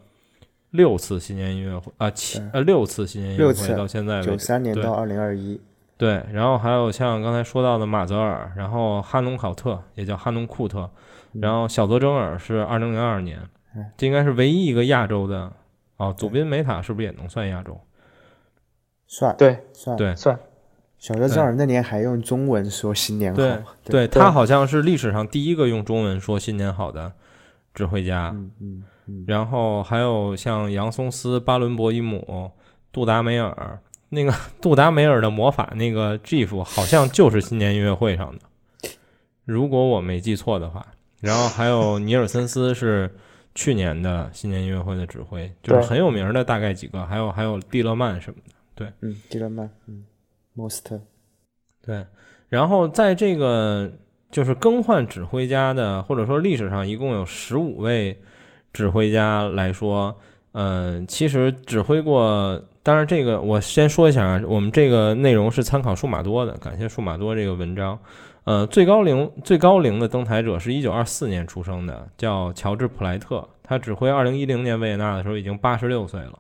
[0.75, 4.31] 六次新年音乐会啊，七对呃六次新年音乐会到现在为止。
[4.31, 5.59] 九三年到二零二一，
[5.97, 10.89] 对，然后还有像刚才说到的马泽尔，然后哈农考特也叫哈农库特，
[11.33, 13.39] 然后小泽征尔是二零零二年
[13.75, 15.51] 嗯，这应该是唯一一个亚洲的
[15.97, 16.13] 哦。
[16.17, 17.79] 祖宾梅塔是不是也能算亚洲？
[19.07, 20.37] 算对，算对算
[20.97, 23.49] 小泽征尔那年还用中文说新年好，对
[23.83, 27.11] 对，对他好像是历史上第一个用中文说新年好的
[27.73, 28.29] 指挥家。
[28.29, 28.83] 嗯嗯嗯，
[29.27, 32.51] 然后还有像杨松斯、巴伦博伊姆、
[32.91, 38.89] 杜达梅尔，那个 杜达梅尔的魔法那个 GIF 好像就是新年音乐会上的，
[39.45, 40.85] 如果我没记错的话。
[41.21, 43.09] 然后还有尼尔森斯是
[43.55, 48.53] 去年的新年音乐会的指挥，就是很有名的大概几个，还有还有蒂勒曼什么的。
[48.75, 50.05] 对嗯，蒂勒曼，嗯
[50.55, 50.99] ，，Most，，
[51.81, 52.05] 对，
[52.49, 53.91] 然后在这个
[54.29, 58.21] 就是更换指挥家的，或者说历史上一共有十五位
[58.75, 60.13] 指挥家来说，
[60.51, 62.61] 嗯、其实指挥过。
[62.83, 67.97] 当然，这个我先说一下啊，我们这个内容是参考数码多的，感谢数码多这个文章。
[68.43, 76.37] 呃，最高龄最高龄的登台者是一九二四年出生的，叫乔治普莱特，他指挥二零一零年维也纳的时候已经八十六岁了。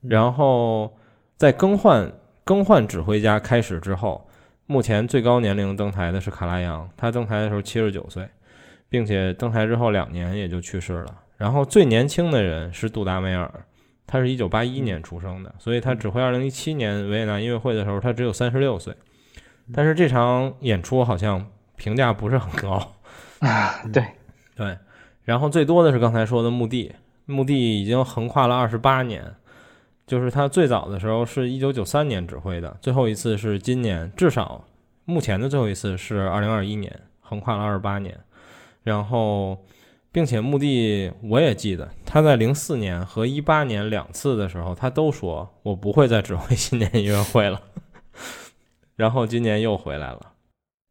[0.00, 0.96] 然后
[1.36, 2.10] 在更换
[2.42, 4.26] 更换指挥家开始之后，
[4.64, 8.26] 目前最高年龄登台的是卡拉扬，他登台的时候七十九岁，
[8.88, 11.14] 并且登台之后两年也就去世了。
[11.40, 13.50] 然后最年轻的人是杜达梅尔，
[14.06, 18.94] 他是一九八一年出生的，所以他指挥二零一七年维也纳音乐会的时候，他只有三十六岁。
[19.72, 22.92] 但是这场演出好像评价不是很高。
[23.38, 24.04] 啊， 对，
[24.54, 24.76] 对，
[25.24, 29.24] 然后最多的是刚才说的墓地，墓地已经横跨了二十八年，
[30.06, 34.62] 就是他最早的时候是一九九三年指挥的，最后一次是今年，至少
[35.06, 38.14] 目前的最后一次是二零二一年，横跨了二十八年，
[38.82, 39.56] 然后。
[40.12, 47.60] 并且墓地我也记得，他在零四年和一八年两次的时候，他都说我不会再指挥新年音乐会了。
[48.96, 50.32] 然后今年又回来了。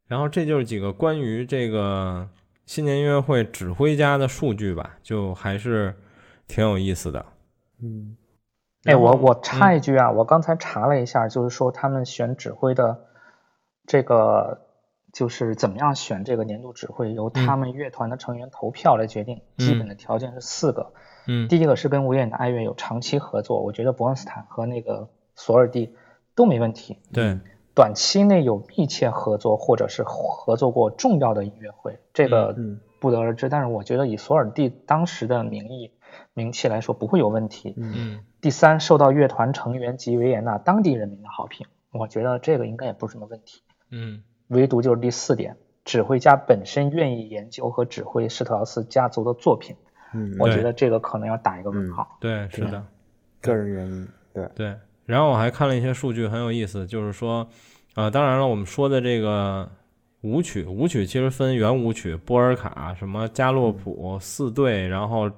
[0.08, 2.28] 然后这就是几个关于这个
[2.64, 5.94] 新年音乐会指挥家的数据吧，就还是
[6.48, 7.26] 挺有意思的。
[7.82, 8.16] 嗯，
[8.84, 12.98] 哎，我我插一句啊，我刚才查了一下，就是说他们选指挥的
[13.86, 14.66] 这个。
[15.12, 19.42] 就是怎么样选这个年度指挥，由他们乐团的成员投票来决定。
[19.58, 20.92] 基本的条件是四个。
[21.26, 25.94] 嗯，第一个是跟维也纳爱乐有长期合作，我觉得伯恩斯坦和那个索尔蒂
[26.34, 26.98] 都没问题。
[27.12, 27.38] 对，
[27.74, 32.56] 短期内有密切合作或者是合作过重要的音乐会，这个
[33.00, 33.48] 不得而知。
[33.48, 35.92] 但是我觉得以索尔蒂当时的名义
[36.32, 37.74] 名气来说，不会有问题。
[37.76, 43.62] 嗯，第三，受到乐团成员及维也纳当地人民的好评，我觉得这个应该也不是什么问题。
[43.90, 44.22] 嗯。
[44.50, 49.76] 唯独就是第四点，指挥家本身愿意研究和指挥施特劳斯家族的作品，
[50.12, 52.18] 嗯，我觉得这个可能要打一个问号。
[52.20, 52.84] 对，是的，
[53.40, 54.76] 个人原因，对对。
[55.06, 57.48] 然后我还看了一些数据，很有意思，就是说，
[57.94, 59.70] 呃，当然了，我们说的这个
[60.22, 65.30] 舞曲，舞曲其实分圆舞曲、波尔卡、什么加洛普、四对，然后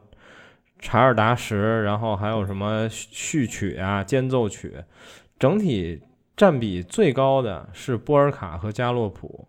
[0.79, 4.75] 查尔达什，然后还有什么序曲啊、间奏曲，
[5.39, 6.01] 整体。
[6.37, 9.47] 占比最高的是波尔卡和加洛普，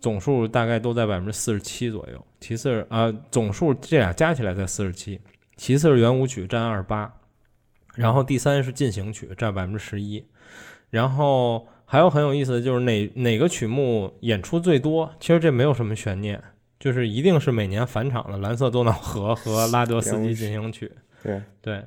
[0.00, 2.26] 总数大概都在百分之四十七左右。
[2.40, 5.20] 其次，呃，总数这俩加起来在四十七。
[5.56, 7.12] 其次是圆舞曲占二十八，
[7.94, 10.24] 然后第三是进行曲占百分之十一。
[10.88, 15.12] 然后还有很有意思的就是哪哪个曲目演出最多？
[15.20, 16.42] 其实这没有什么悬念，
[16.78, 20.86] 就是一定是每年返场的《蓝色多瑙河》和《拉德斯基进行曲》。
[21.22, 21.84] 对对。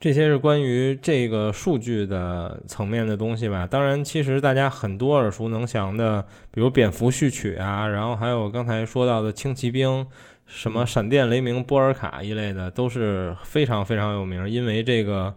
[0.00, 3.68] 这些是关于这个数据的层面的东西吧。
[3.70, 10.02] 当然，其实大家很多耳熟能详的，比如《蝙蝠序曲》啊，然后还有刚才说到的《轻骑兵》、
[10.46, 15.34] 什么《闪电雷鸣》、波尔卡一类的，都是非常非常有名，因为这个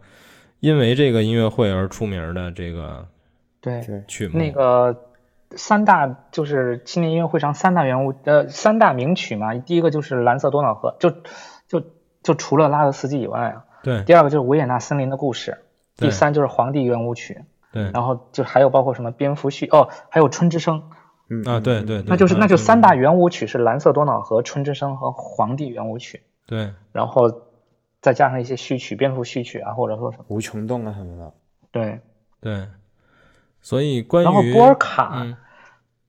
[0.62, 3.06] 因为这个音乐会而出名的这个
[3.60, 4.40] 对曲目。
[4.40, 4.98] 那个
[5.58, 11.10] 三大就是青年音乐会上三大原物呃三大名曲嘛，第一个就是《蓝色多瑙河》，就
[11.68, 11.86] 就
[12.24, 13.66] 就除了拉德斯基以外啊。
[13.84, 15.60] 对，第二个就是维也纳森林的故事，
[15.98, 20.90] 第三就是皇帝圆舞曲，对，然后就还有包括什么蝙蝠序哦，还有春之声，
[21.30, 21.44] 嗯。
[21.46, 27.44] 啊对对，那就是那就三大圆舞曲是蓝色多瑙河、春之声和皇帝圆舞曲，对，然后
[28.02, 30.26] 再加上一些序曲，蝙蝠序曲啊，或者说什么。
[30.30, 31.34] 无穷动啊什么的，
[31.72, 32.00] 对。
[32.42, 32.68] 对，
[33.62, 35.26] 所以关于然后波尔卡，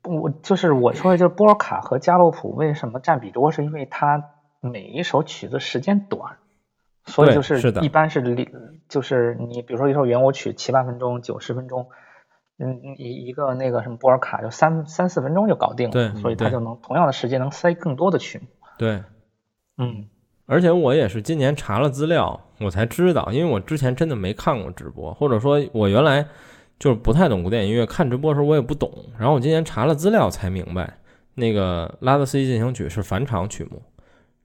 [0.02, 6.38] 我就是我说的就是波尔卡和加洛普为什么占比多，是因为它每一首曲子时间短。
[7.06, 8.48] 所以就是一般是里
[8.88, 11.88] 就是你比如说一首圆舞曲七八分钟九十分钟，
[12.58, 18.46] 嗯一一个那个什么波尔卡就三三四分钟就搞定了，对，所以它就能同样的时间能塞更多的曲目。
[18.78, 19.02] 对，
[19.76, 20.08] 嗯，
[20.46, 26.26] 而且我也是今年查了资料，我才知道，因为我之前真的没看过直播，或者说我原来
[26.78, 30.94] 就是不太懂古典音乐，看直播的时候我也不懂，然后我今年查了资料才明白，
[31.34, 33.82] 那个拉德斯基进行曲是返场曲目。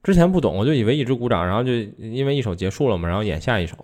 [0.02, 3.76] 之前不懂，我就以为一直鼓掌，然后就因为一首结束了嘛，然后演下一首，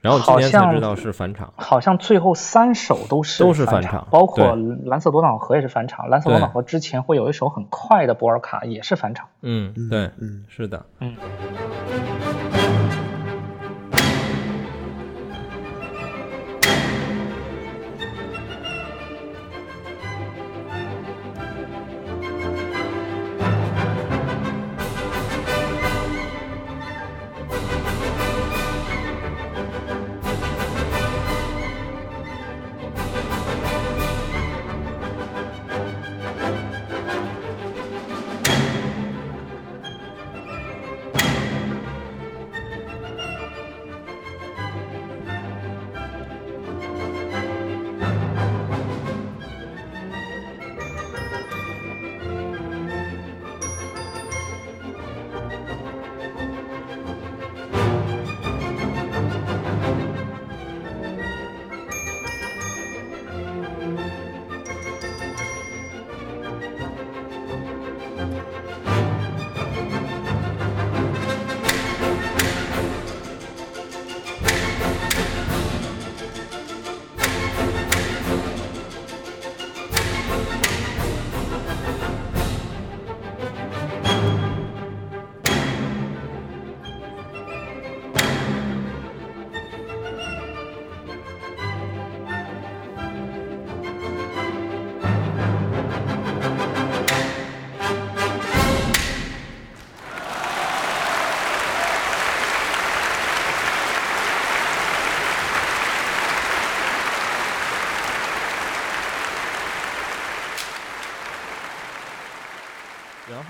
[0.00, 1.52] 然后今天才知道是返场。
[1.56, 6.08] 好像最后三首都是都是返场，包括蓝色多瑙河也是返场。
[6.08, 9.28] 蓝色多瑙河之前会有一首很快的波尔卡也是返场。
[9.42, 11.14] 嗯，对，嗯，是的，嗯。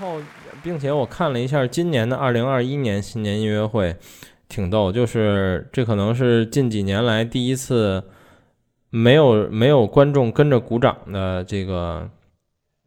[0.01, 0.19] 后，
[0.63, 3.95] 并且我看了一下今年的二零二一年新年音乐会，
[4.49, 8.03] 挺逗，就是这可能是近几年来第一次
[8.89, 12.09] 没有没有观众跟着鼓掌的这个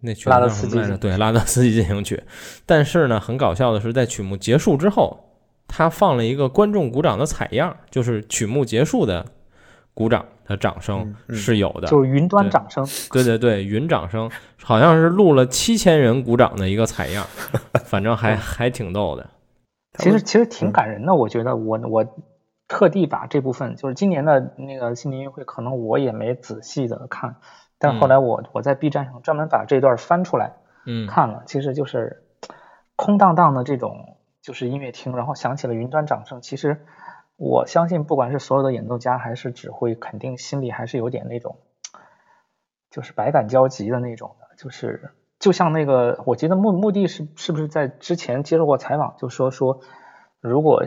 [0.01, 0.97] 那曲拉德斯基？
[0.99, 2.23] 对，拉德斯基进行曲。
[2.67, 5.19] 但是呢，很搞笑的是，在曲目结束之后，
[5.67, 9.25] 他放了一个观众鼓掌的采样，就是曲目结束的
[9.95, 11.87] 鼓掌的掌声是有的。
[11.89, 12.87] 就是云端掌声。
[13.13, 14.31] 对对对， 云掌声
[14.63, 17.25] 好像是录了七千人鼓掌的一个采样，
[17.85, 19.27] 反正还还挺逗的。
[19.99, 22.05] 其实其实挺感人的，我觉得我我
[22.67, 27.37] 特地把这部分，就是今年的那个新年音乐会，可能我也没仔细的看，
[27.79, 30.53] 但是后来我我在 B 站上专门把这段翻出来
[30.87, 32.25] 嗯，看了，其实就是
[32.97, 36.85] 空荡荡的这种就是音乐厅，然后响起了云端掌声，其实
[37.37, 41.57] 我相信不管是所有的演奏家还是指挥，肯定心里还是有点那种
[42.91, 45.11] 就是百感交集的那种的，就是
[45.41, 49.81] 就像那个，我记得目目的是是不是在之前接受过采访，就说说
[50.41, 50.85] 如果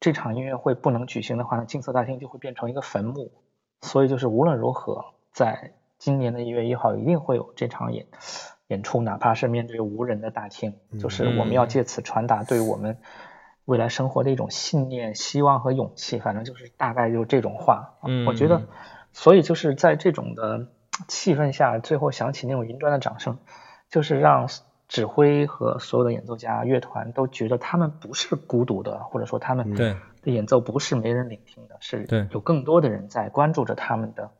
[0.00, 3.32] 这场音乐会不能举行的话，那金色大厅就会变成一个坟墓，
[3.80, 8.06] 所以就是无论如何，在今年的一月一号一定会有这场演
[8.68, 12.98] 演出，哪怕是面对无人的大厅，就是我们要借此传达对我们
[13.70, 17.94] 未来生活的一种信念、希望和勇气，反正就是大概就这种话。
[18.02, 18.62] 嗯我觉得，
[19.12, 20.66] 所以就是在这种的
[21.06, 23.38] 气氛下，最后响起那种云端的掌声，
[23.88, 24.48] 就是让
[24.88, 29.94] 指挥和所有的演奏家、乐团都觉得他们不是孤独的，或者说他们对。
[30.22, 32.26] 的演奏不是没人聆听的，是对。
[32.32, 34.30] 有更多的人在关注着他们的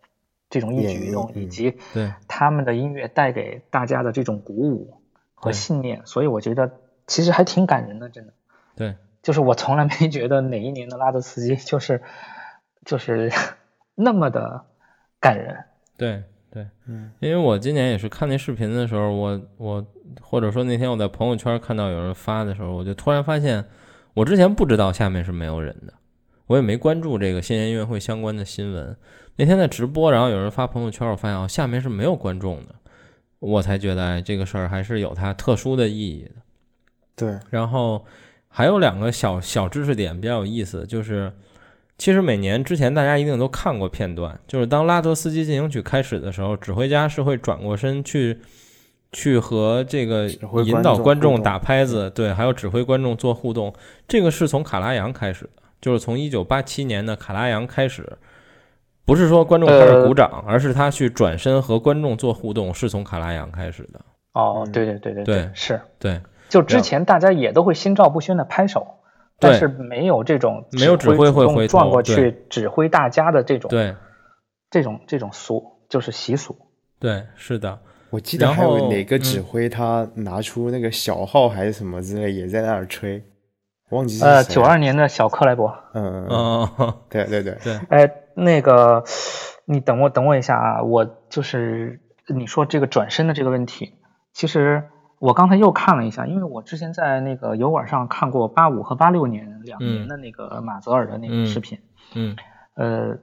[0.51, 2.13] 这种一举一动，以及对。
[2.27, 5.01] 他们的音乐带给大家的这种鼓舞
[5.35, 6.73] 和信念，所以我觉得
[7.07, 8.33] 其实还挺感人的，真的。
[8.77, 12.03] 对，就是我从来没觉得哪一年的拉德斯基就是
[12.85, 13.31] 就是
[13.95, 14.65] 那么的
[15.21, 15.65] 感人。
[15.97, 19.87] 对对，嗯，因为我今年也是看那视频的时候，我我
[20.21, 23.65] 或者说那天我在朋友圈看到有人发的时候，我就突然发现，
[24.15, 25.95] 我之前不知道下面是没有人的，
[26.47, 28.97] 我也没关注这个新年音乐会相关的新闻。
[29.37, 32.75] 那天在直播，然后有人发朋友圈，我发现哦，下面是没有观众的，
[33.39, 36.31] 我才觉得哎，这个事儿还是有它特殊的意义的。
[37.15, 38.05] 对，然后
[38.51, 41.33] 还有两个小小知识点比较有意思，就是
[41.97, 48.39] 其实每年之前大家一定都看过片段，就是当拉德斯基进行曲开始的时候，指挥家是会转过身去
[49.13, 50.29] 去和这个
[50.65, 53.73] 引导观众打拍子，对，还有指挥观众做互动，
[54.07, 58.19] 这个是从卡拉扬开始的，就是从一九八七年的卡拉扬开始。
[59.07, 64.01] 不是说观众开始呃鼓掌，而是他去转身和观众做互动，是从卡拉扬开始的。
[64.35, 65.81] 哦，嗯对对对对对是。
[65.99, 66.21] 对，
[66.51, 68.99] 就之前大家也都会心照不宣的拍手，
[69.39, 73.97] 但是没有这种没有指挥会转过去指挥大家的这种对，
[74.71, 76.55] 这种这种俗，就是习俗。
[76.99, 77.79] 对，是的。
[78.11, 79.45] 我记得还有哪个指嗯。
[79.45, 83.23] 挥他拿出那个小号还是什么之类，也在那儿吹，
[83.91, 89.05] 忘记是呃，谁九二年的小克莱伯，嗯嗯嗯，哦，对对对，对，哎，那个，
[89.65, 93.95] 你等我等我一下啊，我就是你说这个转身的这个问题，
[94.33, 94.83] 其实
[95.21, 101.79] 我刚才又看了一下，因为我之前在那个油管上看过八五和八六年两年的那个马泽尔的那个视频，
[102.15, 102.35] 嗯
[102.75, 103.19] 呃，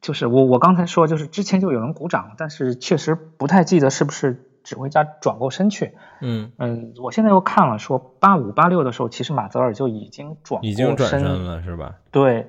[0.00, 5.94] 就是我我刚才说，就是之前就有人鼓掌，但是确实不太记得是不是指挥家转过身去。
[6.20, 11.96] 嗯，嗯，我现在又看了，说八五八六的时候，其实马泽尔就已经转已经过身转身了是吧？
[12.12, 12.48] 对，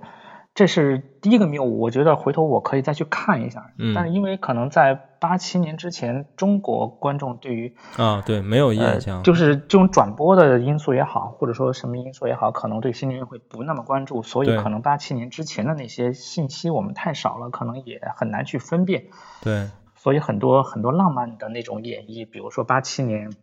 [0.54, 3.72] 这是第一个谬误，我觉得回头我可以再去看一下。
[3.80, 19.08] 嗯但是因为可能在八七年之前，中国观众对于啊，对，没有印呃象，就是这种转播的因素也好，或者说什么因素也好，可能对新年乐会不那么关注，所以可能八七年之前的那些信息我们太少了，可能也很难去分辨。
[19.42, 23.34] 对，所以很多很多浪漫的那种演绎，比如说八七年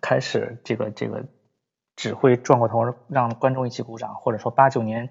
[0.00, 1.24] 开始这个这个
[1.96, 5.08] 指挥转过头让观众一起鼓掌，或者说八九年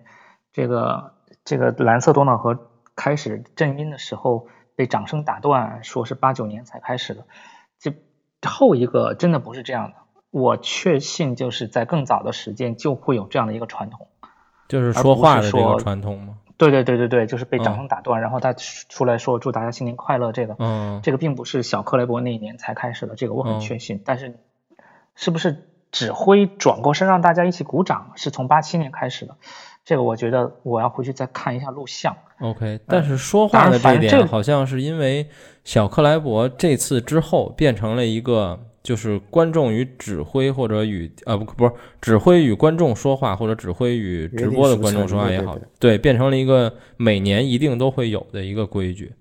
[0.54, 4.48] 这个这个蓝色多瑙河开始震音的时候
[4.78, 7.26] 被掌声打断，说是八九年才开始的，
[7.80, 7.94] 这
[8.48, 9.96] 后一个真的不是这样的。
[10.30, 14.08] 我确信就是在更早的时间就会有这样的一个传统。
[14.68, 16.36] 就是说话的这个传统吗。
[16.58, 24.02] 对对对对对，就是被掌嗯声打断，然后他出来说祝大家新年快乐，这个嗯，这个并不是小克雷伯那一年才开始的，这个我很嗯确信。
[24.06, 24.40] 但是，
[25.16, 29.38] 是不是指挥转过身让大家一起鼓掌，是从八七年开始的？
[29.88, 32.14] 这个我觉得我要回去再看一下录像。
[32.42, 35.26] OK，但是说话的这一点好像是因为
[35.64, 41.72] 小克莱伯这次之后变成了一个，就是观众与指挥或者与呃不不是
[42.02, 49.14] 指挥与观众说话，或者指挥与直播的观众说话也好对，变成了一个每年一定都会有的一个规矩。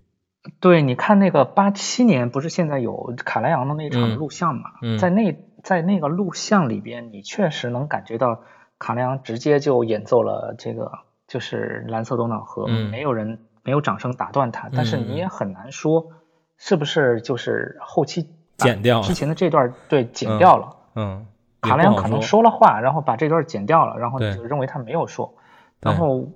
[0.59, 4.63] 对，你看那个八七年，不是现在有卡莱昂的那场嗯录像嘛？
[4.83, 8.43] 嗯在那在那个录像里边，你确实能感觉到
[8.79, 10.93] 卡良直接就演奏了这个
[11.27, 12.91] 就是蓝色多瑙河，嗯。
[12.91, 16.09] 没有人没有掌声打断他，但是嗯你也很难说
[16.57, 19.03] 是不是就是后期剪掉了。
[19.03, 20.77] 之前的这段对剪掉了。
[20.95, 21.27] 嗯，
[21.63, 22.43] 也卡不好良可能说。
[22.43, 25.35] 了话，然后把这段剪掉了，然后你就认为他没有说，
[25.81, 26.29] 然后，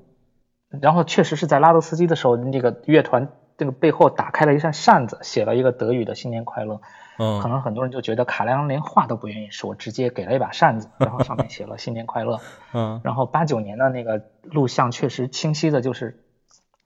[0.68, 3.28] 然后确实是在拉德斯基的时候，那个乐团
[3.60, 6.80] 这个背后打开了一扇扇子，写了一个德语的新年快乐。
[7.18, 12.40] 嗯可能很多人就觉得卡莱昂连话都不愿意说，直接给了一把扇子， 然后上面写了新年快乐。
[12.72, 16.24] 嗯然后八九年的那个录像确实清晰的，就是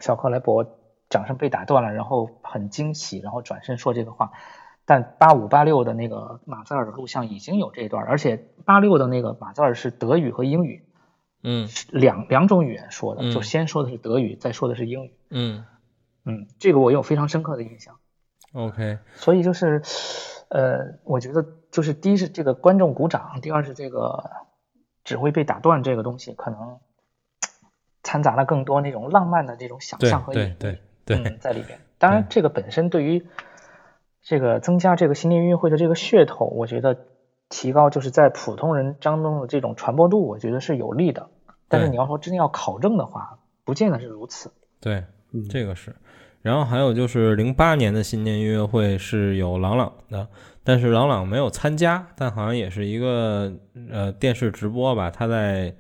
[0.01, 0.67] 小克莱伯
[1.09, 4.33] 掌声被打断了，然后很惊喜，然后转身说这个话。
[4.85, 10.83] 但八五八六的那个马泽尔的录像已经有这一段，而且八六的那个马泽尔是德语和英语
[11.45, 15.13] 嗯两两种语言说的，嗯就先说的是德语，再说的是英语。
[15.31, 15.65] 嗯
[16.25, 17.97] 嗯，这个我有非常深刻的印象。
[18.53, 19.83] ，OK，所以就是，
[20.49, 24.31] 呃，我觉得就是第一是这个观众鼓掌，第二是这个
[25.05, 26.79] 指挥被打断这个东西，可能
[28.03, 31.81] 掺杂了更多那种浪漫的这种想象和隐对对对，嗯、在里边。
[31.99, 33.27] 当然，这个本身对于
[34.23, 37.07] 这个增加这个新年音乐会的这个噱头，我觉得
[37.49, 41.29] 提高就是在普通人当中的这种传播度，我觉得是有利的。
[41.69, 44.53] 但是你要说真的要考证的话，不见得是如此。
[44.81, 45.05] 对，
[45.49, 45.95] 这个是。
[46.43, 50.29] 然后还有就是零八年的新年音乐会是有郎朗的，
[50.63, 53.51] 但是郎朗没有参加，但好像也是一个
[53.91, 55.75] 呃电视直播吧，他在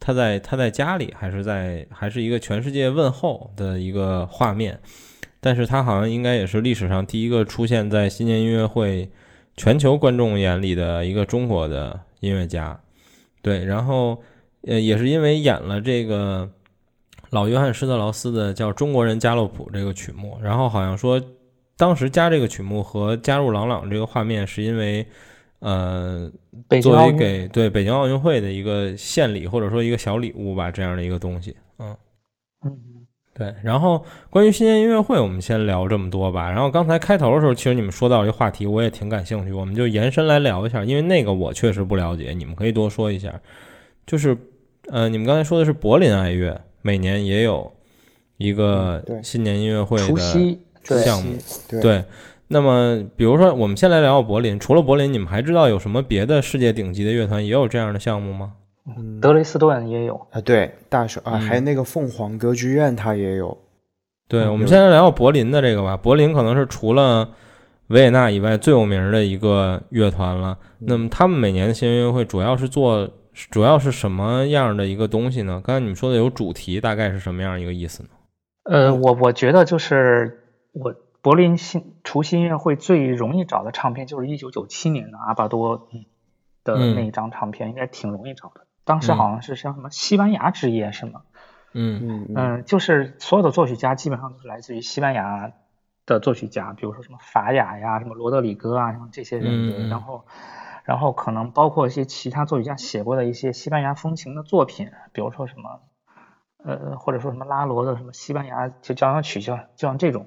[0.00, 4.80] 他在他在家里还是在还是一个全世界问候的一个画面，
[5.38, 9.08] 但是他好像应该也是历史上第一个出现在新年音乐会
[9.56, 12.80] 全球观众眼里的一个中国的音乐家，
[13.40, 14.20] 对，然后
[14.66, 16.50] 呃也是因为演了这个。
[17.32, 21.20] 老约翰施特劳斯的叫《中国人加洛普》这个曲目，然后好像说
[21.78, 25.06] 当时加这个曲目和加入朗朗这个画面，是因为
[25.60, 26.30] 呃
[26.82, 31.96] 作为给对北京奥运会的一个献礼或者说一个小礼物吧，这样的一个东西，嗯。
[32.64, 32.70] 嗯，
[33.34, 36.50] 对，然后关于新年音乐会，我们先聊这么多吧。
[36.50, 43.40] 然后刚才开头的时候，其实你们说到一个话题，我也挺感兴趣，我们就延伸来聊一下，因为那个我确实不了解，你们可以多说一下。
[44.06, 44.36] 就是
[44.90, 47.72] 呃，你们刚才说的是柏林爱乐，每年也有
[48.36, 51.32] 一个新年音乐会除的夕对项目，
[51.68, 52.04] 对对。
[52.48, 54.60] 那么，比如说，我们先来聊聊柏林。
[54.60, 58.52] 除了柏林，你们还知道有什么别的世界顶级的乐团也有这样的项目吗？
[59.22, 60.20] 德雷斯顿也有。
[60.30, 63.56] 啊，对，大手啊，嗯还有那个凤凰歌剧院，它也有。
[64.28, 65.96] 对，我们先来聊聊柏林的这个吧。
[65.96, 67.30] 柏林可能是除了
[67.86, 70.58] 维也纳以外最有名的一个乐团了。
[70.80, 75.62] 那么他们每年的新年音乐会主要是做，主要是什么样的一个东西呢？
[75.64, 78.08] 刚才你们说的有主题，大概是什么样一个意思呢？
[78.64, 85.88] 呃，我我觉得就是我柏林新除夕音乐会最容易找的唱片就是一九九七年的阿巴多
[86.62, 88.66] 的嗯那一张唱片，应该挺容易找的。
[88.84, 91.22] 当时嗯好像是像什么西班牙之夜是吗？
[91.72, 95.52] 嗯嗯嗯嗯，就是所有的作曲家基本上都是来自于西班牙
[96.04, 100.26] 的作曲家，比如说什么法雅呀、什么罗德里戈啊，像这些人，然后。
[100.84, 105.80] 然后可能包括一些其他作曲家写过的一些西班牙风情的作品，比如说什么，
[106.64, 110.26] 呃，或者说什么拉罗的什么西班牙就交响曲，就像就像这种，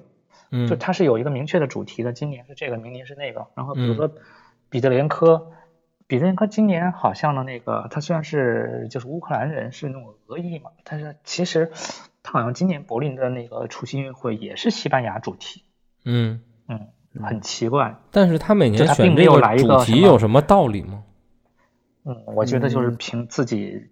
[0.50, 3.46] 嗯，就它是有一个明确的主题的，今年是这个，明年是那个。
[3.54, 4.10] 然后比如嗯说
[4.68, 5.52] 彼得连科，
[6.06, 11.70] 彼得连科今年好像的那个，他虽然是就是乌克兰人，是那种俄裔嘛，但是其实
[12.22, 15.64] 他好像今年柏林的那个除夕音乐会也是西班牙主题，
[16.04, 16.40] 嗯，嗯，
[17.22, 17.94] 很奇怪。
[18.10, 21.02] 但是他每年他并没选这有来一主题有什么道理吗？
[22.04, 23.82] 嗯，我觉得就是嗯凭自己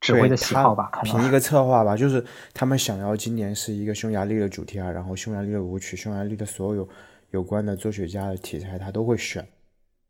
[0.00, 1.16] 指挥的喜好吧，可能。
[1.18, 6.88] 凭一个策划吧，就是他们想要今年是一个匈牙利的主题啊，然后匈牙利的舞曲、匈牙利的所有
[7.30, 9.46] 有关的作曲家的题材，他都会选，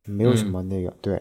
[0.04, 1.20] 没有什么那个、对。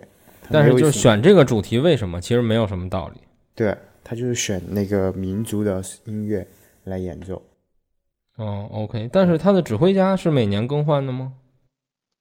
[0.52, 2.20] 但是就选这个主题，为什么？
[2.20, 3.22] 其实没有什么道理。
[3.56, 6.46] 对他就是选那个民族的音乐
[6.84, 7.42] 来演奏。
[8.38, 11.34] 哦，OK，但是他的指挥家是每年更换的吗？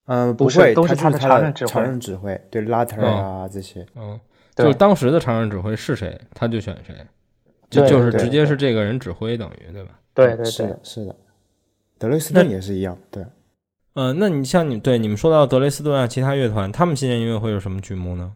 [0.06, 3.86] 嗯，不是会，都是他的常任指挥常任指挥，对拉特啊这些。
[3.94, 4.18] 嗯，
[4.54, 6.94] 就是当时的常任指挥是谁，他就选谁，
[7.70, 9.98] 就就是直接是这个人指挥，等于对吧？
[10.12, 11.16] 对对对是的，，是的。
[11.98, 13.24] 德累斯顿也是一样，对。
[13.94, 18.34] 呃，那你像你对你们说到德累斯顿啊，其他乐团，他们新年音乐会有什么曲目呢？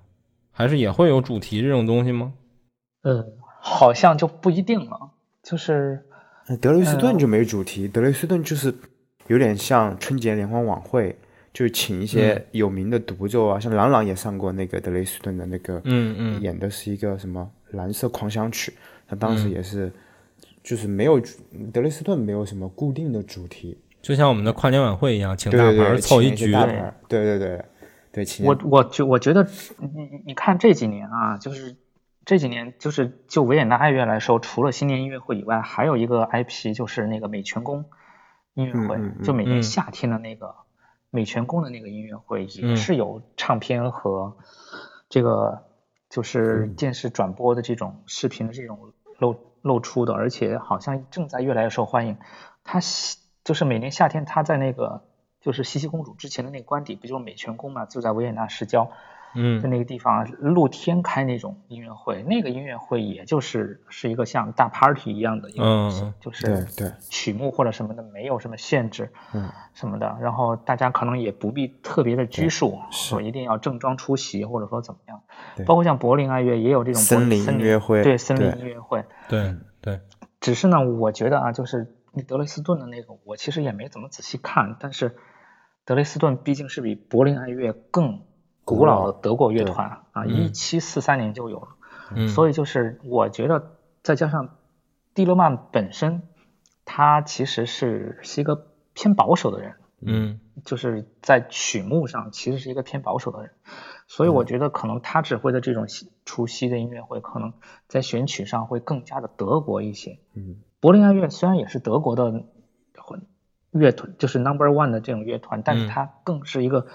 [0.53, 2.33] 还是也会有主题这种东西吗？
[3.03, 5.11] 嗯，好像就不一定了，
[5.43, 6.16] 就是呃
[6.61, 7.18] 德累斯顿嗯。
[7.18, 8.72] 就没主题，德累斯顿就是
[9.26, 11.16] 有点像春节联欢晚会，
[11.53, 12.07] 就是请一嗯。
[12.07, 16.40] 些有名的独奏啊，像郎朗也上过那个德累斯顿的那个，嗯嗯。
[16.42, 18.72] 演的是一个什么蓝色狂想曲，
[19.09, 19.51] 他当时嗯。
[19.51, 19.92] 也是，
[20.62, 21.20] 就是没有
[21.72, 26.53] 德累斯顿没有什么固定的主题，就像我们的跨年晚会一样，请大牌凑一局
[27.09, 27.64] 对对对，
[28.12, 29.47] 对，请我我觉我觉得，
[29.78, 31.74] 你你你看这几年啊，就是
[32.27, 37.85] 这几年，就是就维也纳爱乐来说，除了新年音乐会以外，还有一个 IP 就是那个美泉宫
[38.55, 40.57] 音乐会，就每嗯年夏天的那个
[41.11, 44.37] 美泉宫的那个音乐会，也嗯是有唱片和
[45.09, 45.66] 这个
[46.11, 52.18] 就是电视转播的这种视频的这种露露出的，而且好像正在越来越受欢迎。
[52.64, 52.81] 它
[53.45, 55.05] 就是每年夏天，它在那个
[55.41, 58.91] 就是茜茜公主之前的那个官邸，不就是美泉宫嘛，就在维也纳市郊。
[59.35, 66.09] 在嗯那个地方露天开那种音乐会，那个音乐会也就是是一个像大 party 一样的一个东西，嗯。
[66.09, 66.87] 嗯就是对。
[66.87, 69.51] 对曲目或者什么的没有什么限制，嗯。
[69.74, 75.20] 什么的，然后大家可能也不必特别的拘束，是说一定要正装出席或者说怎么样，
[75.66, 80.01] 包括像柏林爱乐也有这种柏森林音乐会对森林音乐会，对对，
[80.41, 85.14] 只是呢，我觉得啊，就是那德累斯顿的那个，我其实也没怎么仔细看，但是
[85.85, 88.22] 德累斯顿毕竟是比柏林爱乐更
[88.67, 90.29] 古老的德国乐团啊，嗯。
[90.29, 91.69] 一七四三年就有了，
[92.14, 94.57] 嗯，所以就是我觉得再加上
[95.14, 96.23] 蒂勒曼本身，
[96.85, 100.41] 他其实是是一个偏保守的人，嗯。
[100.64, 103.51] 就是在曲目上其实是一个偏保守的人，
[104.09, 107.53] 所以我觉得可能他指挥的这种西除夕的音乐会，可能
[107.89, 110.19] 在选曲上会更加的德国一些。
[110.35, 112.47] 嗯，柏林爱乐虽然也是德国的
[113.71, 115.89] 乐团，就是 Number One 的这种乐团，但是嗯。
[115.89, 116.87] 它更是一个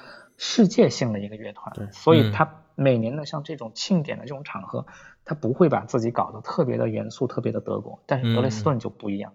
[0.44, 4.88] 世界性的一个乐团，所以它每年的像这种庆典的这种场合，
[5.24, 9.34] 它不会把自己搞得特别的严肃、特别的德国，但是德累斯顿就不一样。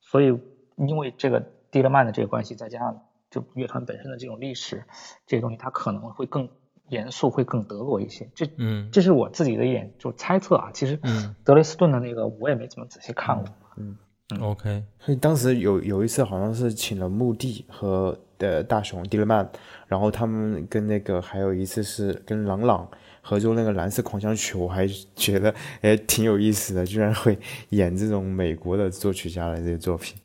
[0.00, 0.28] 所以
[0.76, 4.84] 因为这个蒂勒曼的这个关系，再加上就乐团本身的这种历史
[5.26, 6.48] 这些东西，它可能会更
[6.88, 8.30] 严肃，会更德国一些。
[8.34, 8.88] 这嗯。
[8.90, 10.70] 这是我自己的一点就猜测啊。
[10.72, 11.36] 其实嗯。
[11.44, 13.46] 德累斯顿的那个我也没怎么仔细看过。
[13.76, 13.98] 嗯
[14.40, 19.48] ，OK，所以当时有有一次好像是请了墓地和呃大熊迪勒曼，
[19.86, 22.86] 然后他们跟那个还有一次是跟朗朗
[23.22, 27.38] 合作那个蓝色狂想曲，我还觉得哎挺有意思的，居然会
[27.70, 30.20] 演这种美国的作曲家的这些作品。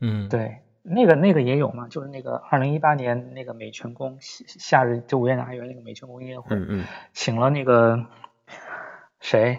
[0.00, 8.02] 嗯，对，那个那个也有嘛，就是那个二零一八年那个美泉宫夏夏日就维也纳爱乐那个美泉宫音乐会，嗯嗯，请了那个
[9.20, 9.58] 谁，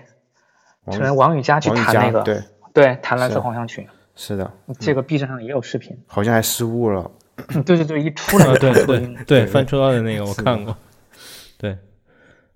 [0.85, 2.41] 王请了王羽佳去弹那个，对，
[2.73, 5.95] 对，弹蓝色狂想曲，是的，这个 B 站上也有视频。
[6.07, 7.11] 好像还失误了。
[7.65, 10.75] 对对对，一出来对对对，翻车的那个我看过。
[11.57, 11.77] 对，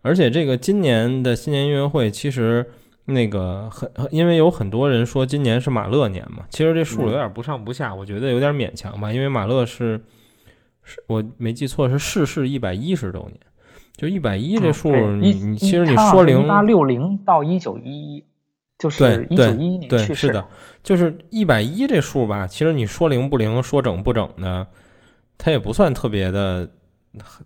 [0.02, 2.66] 而且这个今年的新年音乐会，其实
[3.06, 10.02] 那个很，因为有很多人说今年是马勒年嘛，其实这数有点不上不下，我觉得有点勉强吧，因为马勒是
[10.84, 13.40] 是我没记错是逝世一百一十周年，
[13.96, 18.24] 就一百一这数，你你其实你说零一八六零到一九一一，
[18.78, 20.46] 就是一九对一一年对，去世是的，
[20.84, 24.66] 就是一百一这数吧，其实你说零不零，说整不整的，
[25.38, 26.70] 它也不算特别的。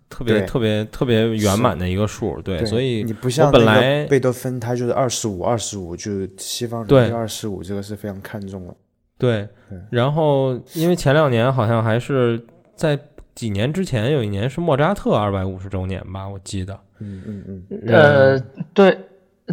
[0.08, 8.74] 特别特别特别圆满的一个数，对，对，所以你不像本来贝多芬，他就是二十五，二十五，就是西方人对二十五这个是非常看重的。
[9.16, 12.98] 对对，然后因为前两年好像还是在
[13.36, 16.76] 几年之前有一年是莫扎特二百五十周年吧，我记得。
[16.98, 18.40] 嗯嗯嗯，呃，
[18.74, 18.98] 对，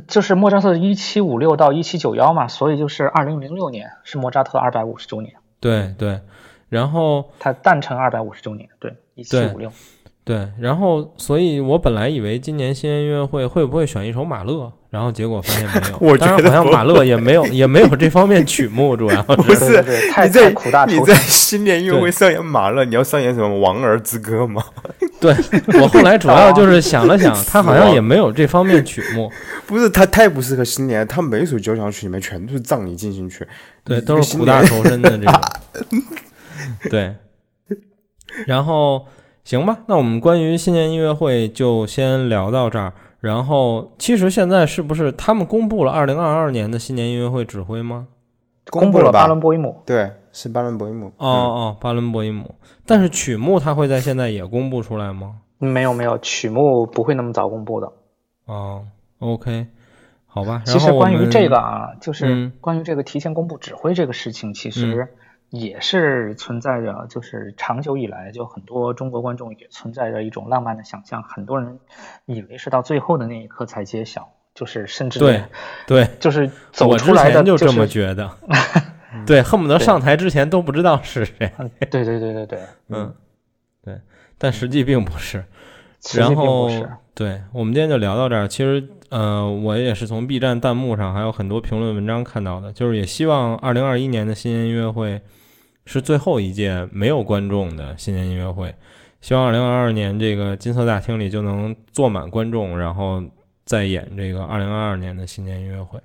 [0.08, 6.22] 就是莫扎特一七五六到一七九幺嘛，所以就是二零零六年是莫扎特二百五十周年，对对，
[6.70, 9.72] 然后他诞辰二百五十周年，对，一七五六。
[10.28, 15.98] 对，然后所以我本来以为今年新年音乐会会不会选一首马勒，然后结果发现没有。
[16.02, 24.62] 我觉得好像马勒也没有 也没有这方面曲目，主要 不是是对对对太你在太苦大你在仇深新年音乐会上演马勒，你要上演什么《王儿之歌》吗？
[25.22, 25.34] 对
[25.82, 29.32] 我后来主要就是想了想，他好像也没有这方面曲目，
[29.66, 33.48] 不是，他太不适合新年，他每首交响曲里面全都是葬礼进行曲，
[33.86, 35.42] 对，都是苦大仇深的这种。
[36.92, 37.16] 对，
[38.46, 39.08] 然后
[39.48, 42.92] 行吧，那我们关于新年音乐会就先聊到这儿。
[43.22, 48.08] 然后，其实现在是不是他们公布了二零二二年的新年音乐会指挥吗？
[48.70, 51.14] 公布了巴伦博伊姆，对，是巴伦博伊姆。
[51.16, 52.56] 哦哦，巴伦博伊姆。
[52.86, 55.36] 但是曲目他会在现在也公布出来吗？
[55.60, 57.90] 没有没有，曲目不会那么早公布的。
[58.48, 58.84] 哦
[59.20, 59.68] ，OK，
[60.26, 60.62] 好吧。
[60.66, 65.08] 其实关于这个啊，就是嗯关于这个提前公布指挥这个事情，其实
[65.50, 71.80] 也是存在着，就是长久以来就很多中国观众也存在着一种浪漫的想象，很多人
[72.26, 75.44] 以为是到最后的那一刻才揭晓，就是甚至对
[75.88, 78.30] 对， 就是走出来的前就这么觉得，
[79.26, 81.52] 对，恨不得上台之前都不知道是谁。
[81.58, 83.14] 嗯对对对对对， 嗯，
[83.84, 84.02] 对，
[84.38, 85.46] 但实际并不是。
[86.16, 86.70] 然后。
[87.18, 88.48] 对我们今天就聊到这儿。
[88.48, 95.20] 其实，呃，我也是从 B 站弹幕上还有很多评论文章看到的，就是也希望二零二一年的新年音乐会
[95.88, 98.76] 是最后一届没有观众的新年音乐会，
[99.22, 103.24] 希望二零二二年这个金色大厅里就能坐满观众，然后
[103.66, 106.00] 再演这个二零二二年的新年音乐会。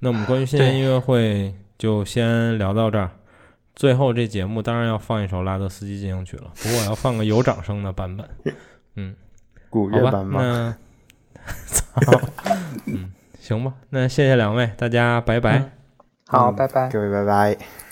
[0.00, 3.10] 那我们关于新年音乐会就先聊到这儿。
[3.74, 8.28] 最后这节目当然要放一首拉德斯基进行曲了，不过我要放个有掌声的版本。
[8.96, 9.14] 嗯，
[9.70, 10.40] 古，乐版吗？
[10.42, 10.76] 那
[11.66, 12.20] 操，
[12.86, 15.58] 嗯，行吧，那谢谢两位，大家拜拜。
[15.58, 15.70] 嗯
[16.26, 16.90] 好，嗯拜拜。
[16.90, 17.87] 各位拜拜。